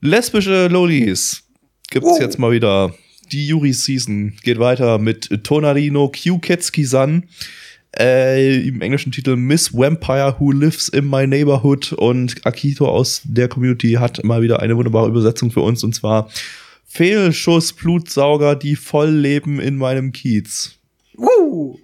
[0.00, 1.42] Lesbische Lolis
[1.90, 2.20] gibt's oh.
[2.20, 2.94] jetzt mal wieder.
[3.32, 7.24] Die Yuri-Season geht weiter mit Tonarino Kyuketsuki-san
[7.96, 13.48] äh, im englischen Titel Miss Vampire Who Lives in My Neighborhood und Akito aus der
[13.48, 16.28] Community hat immer wieder eine wunderbare Übersetzung für uns und zwar
[16.86, 20.78] Fehlschuss Blutsauger, die voll leben in meinem Kiez.
[21.14, 21.78] Woo!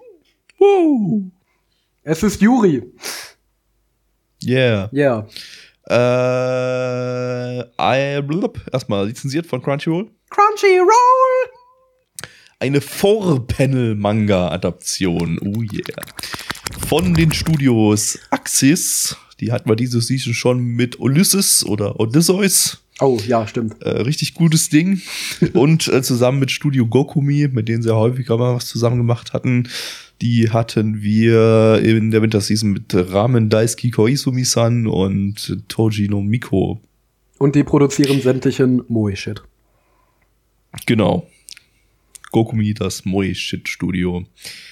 [0.59, 1.31] Woo!
[2.03, 2.83] Es ist Yuri.
[4.43, 4.91] Yeah.
[4.93, 5.27] Yeah.
[5.89, 10.11] Äh, I, blub, erstmal lizenziert von Crunchyroll.
[10.31, 11.54] Crunchyroll!
[12.65, 15.39] Eine Four-Panel-Manga-Adaption.
[15.43, 15.85] Oh yeah.
[16.89, 19.19] Von den Studios Axis.
[19.39, 22.83] Die hatten wir diese Season schon mit Ulysses oder Odysseus.
[23.01, 23.83] Oh, ja, stimmt.
[23.83, 25.03] Äh, richtig gutes Ding.
[25.53, 29.35] Und äh, zusammen mit Studio Gokumi, mit denen sie ja häufiger mal was zusammen gemacht
[29.35, 29.69] hatten,
[30.23, 36.81] die hatten wir in der Winterseason mit Ramen Daisuke Koizumi-san und Toji no Miko.
[37.39, 39.43] Und die produzieren sämtlichen Moe-Shit.
[40.87, 41.27] Genau.
[42.35, 44.25] Gokumi, das Moe-Shit-Studio.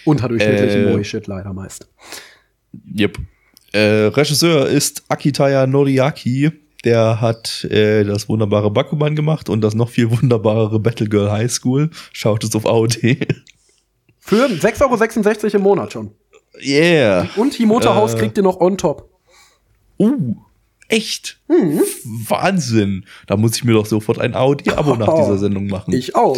[0.04, 1.88] Unterdurchschnittlichen äh, Moe-Shit leider meist.
[2.98, 3.18] Yep.
[3.72, 6.50] Äh, Regisseur ist Akitaya Noriaki.
[6.84, 11.90] Der hat äh, das wunderbare Bakuman gemacht und das noch viel wunderbarere Battle High School.
[12.12, 12.96] Schaut es auf AOD.
[14.18, 16.10] Für 6,66 Euro im Monat schon.
[16.60, 17.28] Yeah.
[17.36, 18.18] Und Himoto House Äh.
[18.18, 19.08] kriegt ihr noch on top.
[20.00, 20.34] Uh,
[20.88, 21.40] echt?
[21.48, 21.80] Mhm.
[22.28, 23.06] Wahnsinn.
[23.28, 25.94] Da muss ich mir doch sofort ein AOD-Abo nach dieser Sendung machen.
[25.94, 26.36] Ich auch.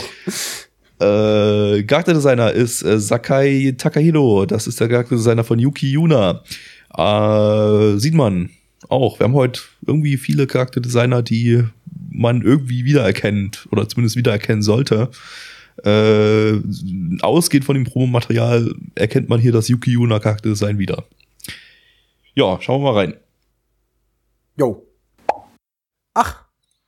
[1.05, 4.47] Äh, Charakterdesigner ist äh, Sakai Takahiro.
[4.47, 6.43] Das ist der Charakterdesigner von Yuki Yuna.
[6.97, 8.51] Äh, sieht man
[8.89, 9.19] auch.
[9.19, 11.65] Wir haben heute irgendwie viele Charakterdesigner, die
[12.11, 15.11] man irgendwie wiedererkennt oder zumindest wiedererkennen sollte.
[15.85, 16.61] Äh,
[17.23, 21.05] ausgehend von dem Promomaterial erkennt man hier das Yuki Yuna Charakterdesign wieder.
[22.35, 23.15] Ja, schauen wir mal rein.
[24.57, 24.87] Jo.
[26.15, 26.45] Ach,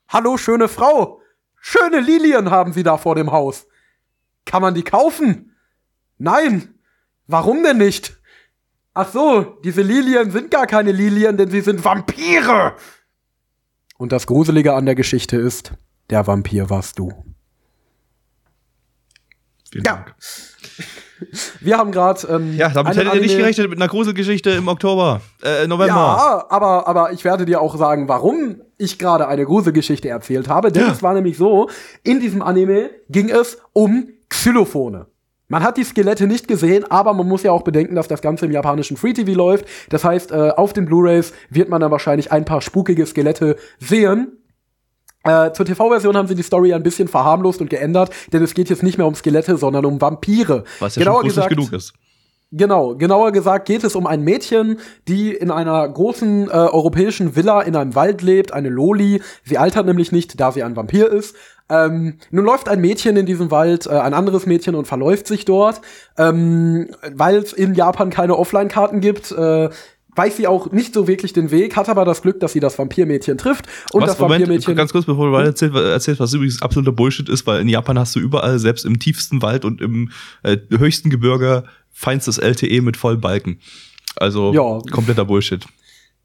[0.08, 1.20] hallo, schöne Frau.
[1.60, 3.66] Schöne Lilien haben Sie da vor dem Haus.
[4.46, 5.54] Kann man die kaufen?
[6.16, 6.74] Nein.
[7.26, 8.16] Warum denn nicht?
[8.94, 12.76] Ach so, diese Lilien sind gar keine Lilien, denn sie sind Vampire.
[13.98, 15.72] Und das Gruselige an der Geschichte ist,
[16.08, 17.12] der Vampir warst du.
[19.70, 19.92] Vielen Ja.
[19.96, 20.14] Dank.
[21.60, 25.20] Wir haben gerade ähm, Ja, damit hättet ihr nicht gerechnet mit einer Gruselgeschichte im Oktober,
[25.42, 25.86] äh, November.
[25.94, 30.70] Ja, aber, aber ich werde dir auch sagen, warum ich gerade eine Gruselgeschichte erzählt habe.
[30.70, 30.92] Denn Ja.
[30.92, 31.68] es war nämlich so,
[32.02, 35.06] in diesem Anime ging es um Xylophone.
[35.48, 38.46] Man hat die Skelette nicht gesehen, aber man muss ja auch bedenken, dass das Ganze
[38.46, 39.64] im japanischen Free TV läuft.
[39.90, 44.38] Das heißt, äh, auf den Blu-rays wird man dann wahrscheinlich ein paar spukige Skelette sehen.
[45.26, 48.70] Äh, zur TV-Version haben sie die Story ein bisschen verharmlost und geändert, denn es geht
[48.70, 50.64] jetzt nicht mehr um Skelette, sondern um Vampire.
[50.78, 51.92] Was ja Genauer schon gesagt- genug ist.
[52.52, 57.60] Genau, genauer gesagt geht es um ein Mädchen, die in einer großen äh, europäischen Villa
[57.60, 59.20] in einem Wald lebt, eine Loli.
[59.42, 61.34] Sie altert nämlich nicht, da sie ein Vampir ist.
[61.68, 65.44] Ähm, nun läuft ein Mädchen in diesem Wald, äh, ein anderes Mädchen und verläuft sich
[65.44, 65.80] dort.
[66.16, 69.68] Ähm, Weil es in Japan keine Offline-Karten gibt, äh,
[70.16, 72.78] weiß sie auch nicht so wirklich den Weg, hat aber das Glück, dass sie das
[72.78, 73.66] Vampirmädchen trifft.
[73.92, 74.62] Und was, das Vampirmädchen.
[74.64, 77.68] Moment, ganz kurz, bevor du weiter erzählst, erzählst, was übrigens absoluter Bullshit ist, weil in
[77.68, 80.10] Japan hast du überall, selbst im tiefsten Wald und im
[80.42, 83.60] äh, höchsten Gebirge, feinstes LTE mit Vollbalken.
[84.16, 84.80] Also Ja.
[84.90, 85.64] kompletter Bullshit.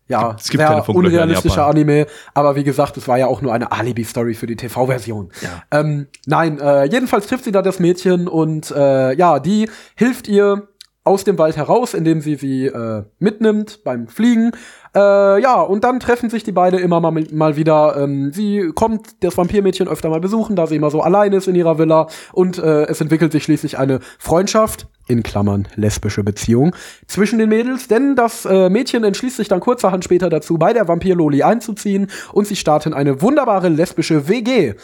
[0.08, 1.66] Ja, Es gibt sehr unrealistischer.
[1.68, 5.32] Anime, aber wie gesagt, es war ja auch nur eine Alibi-Story für die TV-Version.
[5.42, 5.80] Ja.
[5.80, 10.68] Ähm, nein, äh, jedenfalls trifft sie da das Mädchen und äh, ja, die hilft ihr
[11.04, 14.52] aus dem Wald heraus, indem sie sie äh, mitnimmt beim Fliegen.
[14.96, 17.96] Äh, ja, und dann treffen sich die beiden immer mal, mal wieder.
[17.98, 21.56] Ähm, sie kommt das Vampirmädchen öfter mal besuchen, da sie immer so allein ist in
[21.56, 22.08] ihrer Villa.
[22.34, 26.76] Und äh, es entwickelt sich schließlich eine Freundschaft, in Klammern lesbische Beziehung,
[27.08, 27.88] zwischen den Mädels.
[27.88, 32.12] Denn das äh, Mädchen entschließt sich dann kurzerhand später dazu, bei der Vampir-Loli einzuziehen.
[32.32, 34.76] Und sie starten eine wunderbare lesbische WG.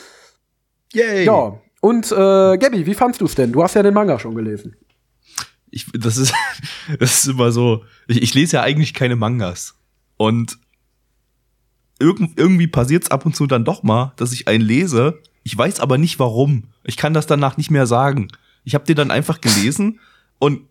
[0.93, 1.25] Yay!
[1.25, 3.51] Ja, und äh, Gabby, wie fandst du's denn?
[3.51, 4.75] Du hast ja den Manga schon gelesen.
[5.77, 6.33] Ich, das, ist,
[6.99, 7.85] das ist immer so.
[8.07, 9.75] Ich, ich lese ja eigentlich keine Mangas.
[10.17, 10.57] Und
[11.99, 15.21] irgend, irgendwie passiert es ab und zu dann doch mal, dass ich einen lese.
[15.43, 16.65] Ich weiß aber nicht warum.
[16.83, 18.27] Ich kann das danach nicht mehr sagen.
[18.63, 19.99] Ich habe den dann einfach gelesen
[20.39, 20.61] und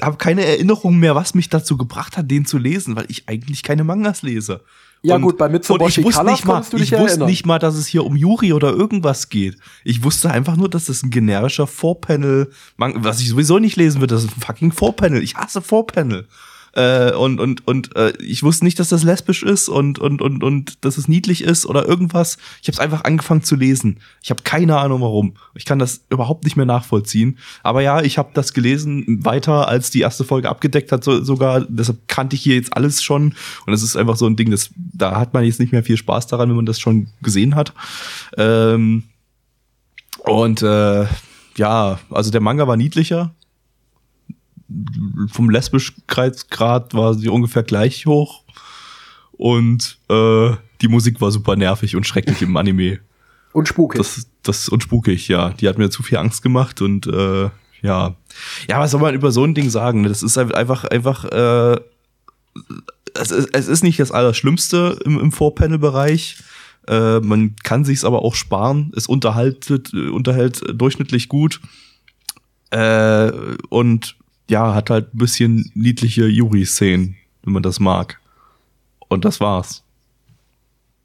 [0.00, 3.62] habe keine Erinnerung mehr, was mich dazu gebracht hat, den zu lesen, weil ich eigentlich
[3.62, 4.62] keine Mangas lese.
[5.02, 7.08] Ja, und, gut, bei Mitsubishi und ich wusste Colors nicht mal, du dich ich wusste
[7.08, 7.28] erinnern.
[7.28, 9.56] nicht mal, dass es hier um Yuri oder irgendwas geht.
[9.82, 14.14] Ich wusste einfach nur, dass das ein generischer Vorpanel, was ich sowieso nicht lesen würde,
[14.14, 15.22] das ist ein fucking Vorpanel.
[15.22, 16.26] Ich hasse Vorpanel.
[16.72, 20.44] Äh, und und und äh, ich wusste nicht, dass das lesbisch ist und und und
[20.44, 22.38] und dass es niedlich ist oder irgendwas.
[22.62, 23.98] Ich habe es einfach angefangen zu lesen.
[24.22, 25.34] Ich habe keine Ahnung warum.
[25.54, 27.38] Ich kann das überhaupt nicht mehr nachvollziehen.
[27.62, 31.62] Aber ja, ich habe das gelesen weiter als die erste Folge abgedeckt hat so, sogar.
[31.68, 33.34] Deshalb kannte ich hier jetzt alles schon
[33.66, 35.96] und es ist einfach so ein Ding, das da hat man jetzt nicht mehr viel
[35.96, 37.72] Spaß daran, wenn man das schon gesehen hat.
[38.36, 39.04] Ähm,
[40.24, 41.06] und äh,
[41.56, 43.34] ja, also der Manga war niedlicher
[45.30, 48.44] vom Lesbischkeitsgrad war sie ungefähr gleich hoch.
[49.32, 50.50] Und äh,
[50.80, 53.00] die Musik war super nervig und schrecklich im Anime.
[53.52, 53.98] Und spukig.
[53.98, 55.50] Das, das und spukig, ja.
[55.50, 57.50] Die hat mir zu viel Angst gemacht und äh,
[57.82, 58.14] ja.
[58.68, 60.04] Ja, was soll man über so ein Ding sagen?
[60.04, 61.80] Das ist halt einfach, einfach, äh,
[63.14, 66.36] es, ist, es ist nicht das Allerschlimmste im, im Vorpanel-Bereich.
[66.86, 68.92] Äh, man kann sich's aber auch sparen.
[68.96, 71.60] Es unterhaltet, äh, unterhält durchschnittlich gut.
[72.70, 73.32] Äh,
[73.68, 74.16] und
[74.50, 78.20] ja, hat halt ein bisschen niedliche Yuri-Szenen, wenn man das mag.
[79.08, 79.84] Und das war's.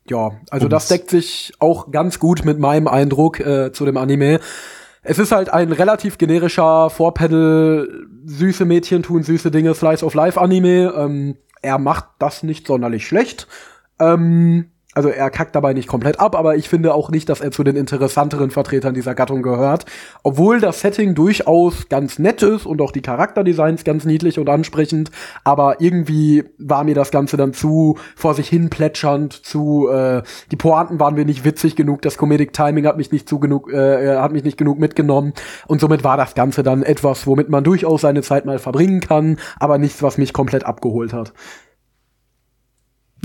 [0.07, 0.71] Ja, also Ums.
[0.71, 4.39] das deckt sich auch ganz gut mit meinem Eindruck äh, zu dem Anime.
[5.01, 7.87] Es ist halt ein relativ generischer Vorpedal,
[8.25, 10.93] süße Mädchen tun süße Dinge, Slice of Life Anime.
[10.95, 13.47] Ähm, er macht das nicht sonderlich schlecht.
[13.99, 17.51] Ähm, Also er kackt dabei nicht komplett ab, aber ich finde auch nicht, dass er
[17.51, 19.85] zu den interessanteren Vertretern dieser Gattung gehört.
[20.23, 25.11] Obwohl das Setting durchaus ganz nett ist und auch die Charakterdesigns ganz niedlich und ansprechend,
[25.43, 30.55] aber irgendwie war mir das Ganze dann zu vor sich hin plätschernd, zu äh, die
[30.55, 34.15] Pointen waren mir nicht witzig genug, das Comedic Timing hat mich nicht zu genug, äh,
[34.15, 35.33] hat mich nicht genug mitgenommen
[35.67, 39.39] und somit war das Ganze dann etwas, womit man durchaus seine Zeit mal verbringen kann,
[39.59, 41.33] aber nichts, was mich komplett abgeholt hat.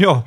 [0.00, 0.24] Ja,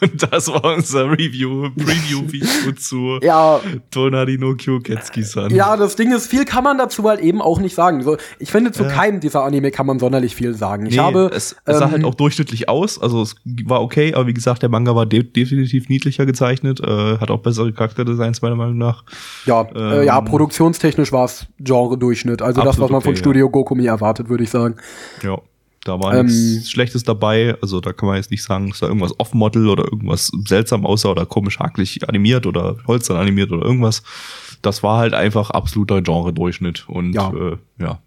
[0.00, 3.60] und das war unser Review, Preview-Video zu Ja,
[3.90, 5.54] Tonari no Kyoketsuki-san.
[5.54, 8.02] Ja, das Ding ist, viel kann man dazu halt eben auch nicht sagen.
[8.02, 10.86] So, ich finde, zu keinem dieser Anime kann man sonderlich viel sagen.
[10.86, 11.30] Ich Nee, habe.
[11.32, 14.62] es, es sah ähm, halt auch durchschnittlich aus, also es war okay, aber wie gesagt,
[14.62, 19.04] der Manga war de definitiv niedlicher gezeichnet, äh, hat auch bessere Charakterdesigns meiner Meinung nach.
[19.46, 22.42] Ja, äh, ähm, ja, produktionstechnisch war es Genre-Durchschnitt.
[22.42, 24.76] Also das, was man von okay, Studio Gokumi erwartet, würde ich sagen.
[25.22, 25.38] Ja,
[25.84, 28.88] da war Ähm, nichts Schlechtes dabei, also da kann man jetzt nicht sagen, es war
[28.88, 34.02] irgendwas Off-Model oder irgendwas seltsam aussah oder komisch hakelig animiert oder holzern animiert oder irgendwas.
[34.62, 37.32] Das war halt einfach absoluter Genre-Durchschnitt und Ja.
[37.32, 37.98] Äh, ja.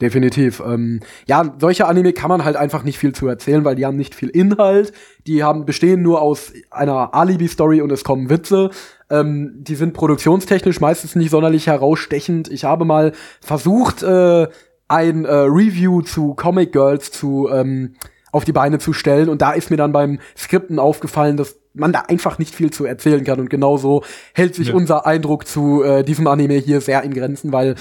[0.00, 0.60] Definitiv.
[0.66, 0.98] Ähm,
[1.28, 4.16] ja, solche Anime kann man halt einfach nicht viel zu erzählen, weil die haben nicht
[4.16, 4.92] viel Inhalt.
[5.28, 8.70] Die haben bestehen nur aus einer Alibi-Story und es kommen Witze.
[9.10, 12.50] Ähm, die sind produktionstechnisch meistens nicht sonderlich herausstechend.
[12.50, 14.48] Ich habe mal versucht, äh,
[14.92, 17.94] ein äh, Review zu Comic Girls zu ähm,
[18.30, 21.92] auf die Beine zu stellen und da ist mir dann beim Skripten aufgefallen, dass man
[21.92, 24.02] da einfach nicht viel zu erzählen kann und genauso
[24.34, 24.74] hält sich Ja.
[24.74, 27.74] unser Eindruck zu äh, diesem Anime hier sehr in Grenzen, weil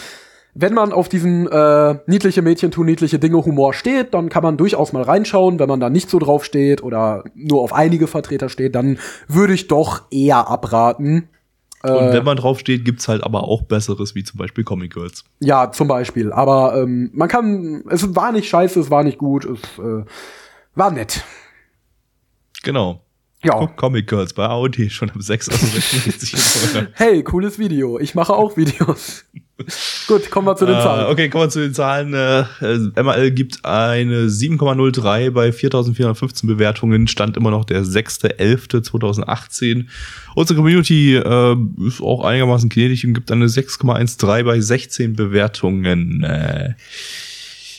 [0.53, 4.57] wenn man auf diesen äh, niedliche Mädchen tun niedliche Dinge Humor steht, dann kann man
[4.57, 5.59] durchaus mal reinschauen.
[5.59, 8.97] Wenn man da nicht so drauf steht oder nur auf einige Vertreter steht, dann
[9.29, 11.29] würde ich doch eher abraten.
[11.83, 12.13] Und Äh.
[12.13, 15.23] wenn man drauf steht, gibt's halt aber auch Besseres, wie zum Beispiel Comic Girls.
[15.39, 16.31] Ja, zum Beispiel.
[16.31, 20.05] Aber ähm, man kann, es war nicht scheiße, es war nicht gut, es äh,
[20.75, 21.23] war nett.
[22.63, 23.03] Genau.
[23.43, 23.57] Ja.
[23.57, 25.49] Guck, Comic Girls bei AOT schon am 6.
[25.49, 26.35] Also 66
[26.93, 27.97] Hey, cooles Video.
[27.99, 29.25] Ich mache auch Videos.
[30.07, 31.11] Gut, kommen wir zu den Äh, Zahlen.
[31.11, 32.13] okay, kommen wir zu den Zahlen.
[32.13, 37.07] Äh, äh, MAL gibt eine 7,03 bei 4.415 Bewertungen.
[37.07, 39.85] Stand immer noch der 6.11.2018.
[40.35, 41.55] Unsere Community äh,
[41.87, 46.23] ist auch einigermaßen gnädig und gibt eine 6,13 bei 16 Bewertungen.
[46.23, 46.73] Äh,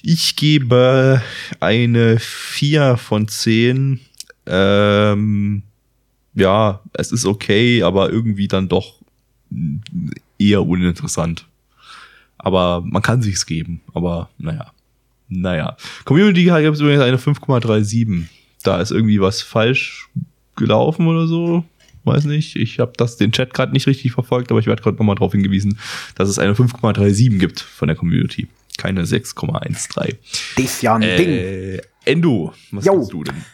[0.02, 1.22] ich gebe
[1.60, 4.00] eine 4 von 10.
[4.46, 5.62] Ähm,
[6.34, 8.94] ja, es ist okay, aber irgendwie dann doch
[10.38, 11.46] eher uninteressant.
[12.42, 13.80] Aber man kann sich's geben.
[13.94, 14.72] Aber naja.
[15.28, 15.76] Naja.
[16.04, 18.24] Community gibt es übrigens eine 5,37.
[18.62, 20.08] Da ist irgendwie was falsch
[20.56, 21.64] gelaufen oder so.
[22.04, 22.56] Weiß nicht.
[22.56, 25.32] Ich habe das den Chat gerade nicht richtig verfolgt, aber ich werde gerade nochmal darauf
[25.32, 25.78] hingewiesen,
[26.16, 28.48] dass es eine 5,37 gibt von der Community.
[28.76, 30.16] Keine 6,13.
[30.56, 31.28] Das ist ja ein Ding.
[31.28, 33.44] Äh, Endo, was sagst du denn?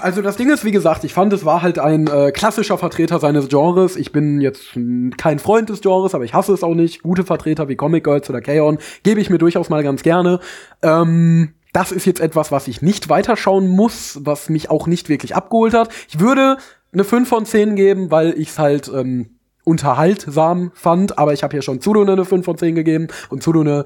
[0.00, 3.18] Also das Ding ist, wie gesagt, ich fand, es war halt ein äh, klassischer Vertreter
[3.18, 3.96] seines Genres.
[3.96, 4.78] Ich bin jetzt
[5.16, 7.02] kein Freund des Genres, aber ich hasse es auch nicht.
[7.02, 8.78] Gute Vertreter wie Comic Girls oder K-On!
[9.02, 10.40] gebe ich mir durchaus mal ganz gerne.
[10.82, 15.36] Ähm, das ist jetzt etwas, was ich nicht weiterschauen muss, was mich auch nicht wirklich
[15.36, 15.90] abgeholt hat.
[16.08, 16.56] Ich würde
[16.92, 21.52] eine 5 von 10 geben, weil ich es halt ähm, unterhaltsam fand, aber ich habe
[21.52, 23.84] hier schon Zudone eine 5 von 10 gegeben und Zudone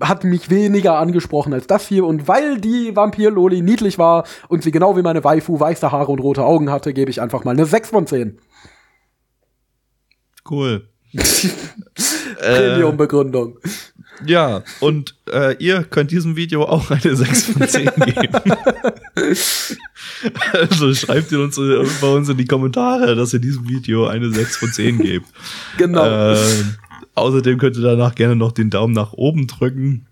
[0.00, 2.04] hat mich weniger angesprochen als das hier.
[2.04, 6.20] Und weil die Vampir-Loli niedlich war und sie genau wie meine Waifu weiße Haare und
[6.20, 8.38] rote Augen hatte, gebe ich einfach mal eine 6 von 10.
[10.48, 10.88] Cool.
[12.38, 13.58] Premium-Begründung.
[14.26, 18.52] Ja, und äh, ihr könnt diesem Video auch eine 6 von 10 geben.
[20.52, 24.30] also schreibt ihr uns äh, bei uns in die Kommentare, dass ihr diesem Video eine
[24.30, 25.26] 6 von 10 gebt.
[25.78, 26.32] Genau.
[26.32, 26.36] Äh,
[27.14, 30.06] außerdem könnt ihr danach gerne noch den Daumen nach oben drücken.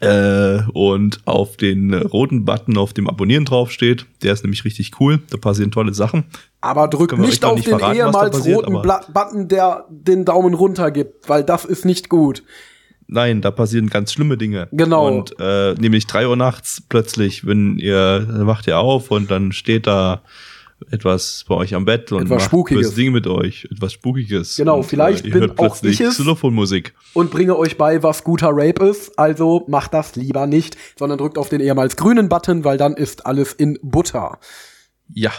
[0.00, 4.06] Äh, und auf den roten Button, auf dem Abonnieren draufsteht.
[4.22, 5.20] Der ist nämlich richtig cool.
[5.30, 6.24] Da passieren tolle Sachen.
[6.60, 8.82] aber drück können wir nicht auf nicht den verraten, ehemals passiert, roten
[9.12, 12.42] Button, der den Daumen runter gibt, weil das ist nicht gut.
[13.06, 14.68] Nein, da passieren ganz schlimme Dinge.
[14.72, 15.06] Genau.
[15.06, 19.52] Und äh, nämlich drei Uhr nachts plötzlich, wenn ihr dann wacht ihr auf und dann
[19.52, 20.22] steht da
[20.90, 24.56] etwas bei euch am Bett und Etwas macht Dinge mit euch, etwas Spukiges.
[24.56, 26.14] Genau, und, vielleicht ihr bin auch ich es.
[26.14, 26.94] Xylophonmusik.
[27.12, 29.18] Und bringe euch bei, was guter Rape ist.
[29.18, 33.26] Also macht das lieber nicht, sondern drückt auf den ehemals grünen Button, weil dann ist
[33.26, 34.38] alles in Butter.
[35.12, 35.32] Ja.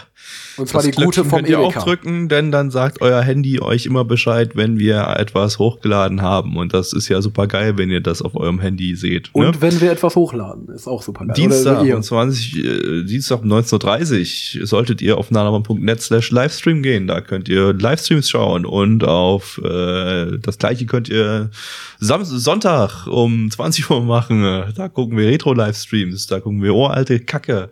[0.56, 3.20] Und zwar Das die gute Glöckchen vom könnt ihr auch drücken, denn dann sagt euer
[3.20, 6.56] Handy euch immer Bescheid, wenn wir etwas hochgeladen haben.
[6.56, 9.34] Und das ist ja super geil, wenn ihr das auf eurem Handy seht.
[9.34, 9.52] Und ne?
[9.60, 11.34] wenn wir etwas hochladen, ist auch super geil.
[11.34, 17.06] Dienstag um 20, äh, Dienstag um 19.30 Uhr solltet ihr auf nanaman.net slash Livestream gehen.
[17.06, 21.50] Da könnt ihr Livestreams schauen und auf äh, das gleiche könnt ihr
[21.98, 24.42] Sam Sonntag um 20 Uhr machen.
[24.76, 27.68] Da gucken wir Retro-Livestreams, da gucken wir uralte Kacke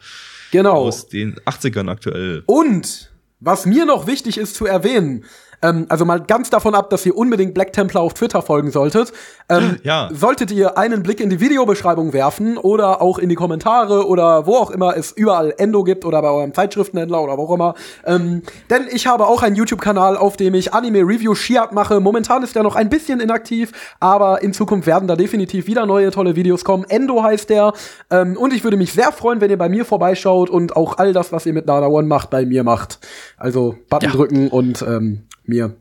[0.55, 0.75] Genau.
[0.75, 2.45] aus den 80ern aktuell.
[2.47, 5.25] Und Was mir noch wichtig ist zu erwähnen,
[5.63, 9.13] ähm, also mal ganz davon ab, dass ihr unbedingt Black Templar auf Twitter folgen solltet.
[9.49, 10.09] Ähm, Ja.
[10.13, 14.57] Solltet ihr einen Blick in die Videobeschreibung werfen oder auch in die Kommentare oder wo
[14.57, 17.75] auch immer es überall Endo gibt oder bei eurem Zeitschriftenhändler oder wo auch immer.
[18.07, 22.01] Ähm, denn ich habe auch einen YouTube-Kanal, auf dem ich Anime-Review Shiat mache.
[22.01, 26.11] Momentan ist der noch ein bisschen inaktiv, aber in Zukunft werden da definitiv wieder neue
[26.11, 26.85] tolle Videos kommen.
[26.89, 27.73] Endo heißt der.
[28.11, 31.13] Ähm, und ich würde mich sehr freuen, wenn ihr bei mir vorbeischaut und auch all
[31.13, 32.99] das, was ihr mit Nana One macht, bei mir macht.
[33.37, 34.15] Also Button Ja.
[34.17, 35.77] drücken und ähm, mir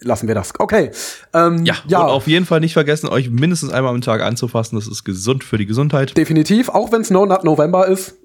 [0.00, 0.52] lassen wir das.
[0.58, 0.90] Okay.
[1.32, 4.76] Ähm, Ja, ja und auf jeden Fall nicht vergessen, euch mindestens einmal am Tag anzufassen.
[4.76, 6.16] Das ist gesund für die Gesundheit.
[6.16, 6.68] definitiv.
[6.68, 8.16] Auch wenn es No Nut November ist.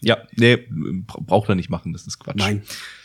[0.00, 2.36] Ja, nee, bra- braucht er nicht machen, das ist Quatsch.
[2.38, 2.62] Nein.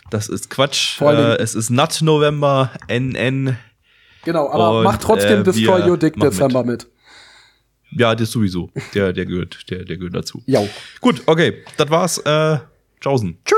[0.10, 1.02] Das ist Quatsch.
[1.02, 3.58] Äh, es ist Nut November, NN.
[4.24, 6.88] Genau, aber Und, macht trotzdem äh, Destroy Your Dick Dezember mit.
[7.92, 8.70] Ja, das sowieso.
[8.94, 10.42] Der, der gehört, der, der gehört dazu.
[10.46, 10.64] Ja.
[11.02, 12.18] Gut, okay, das war's.
[12.20, 12.60] Äh,
[13.02, 13.38] Tschaußen.
[13.44, 13.58] Tschüss.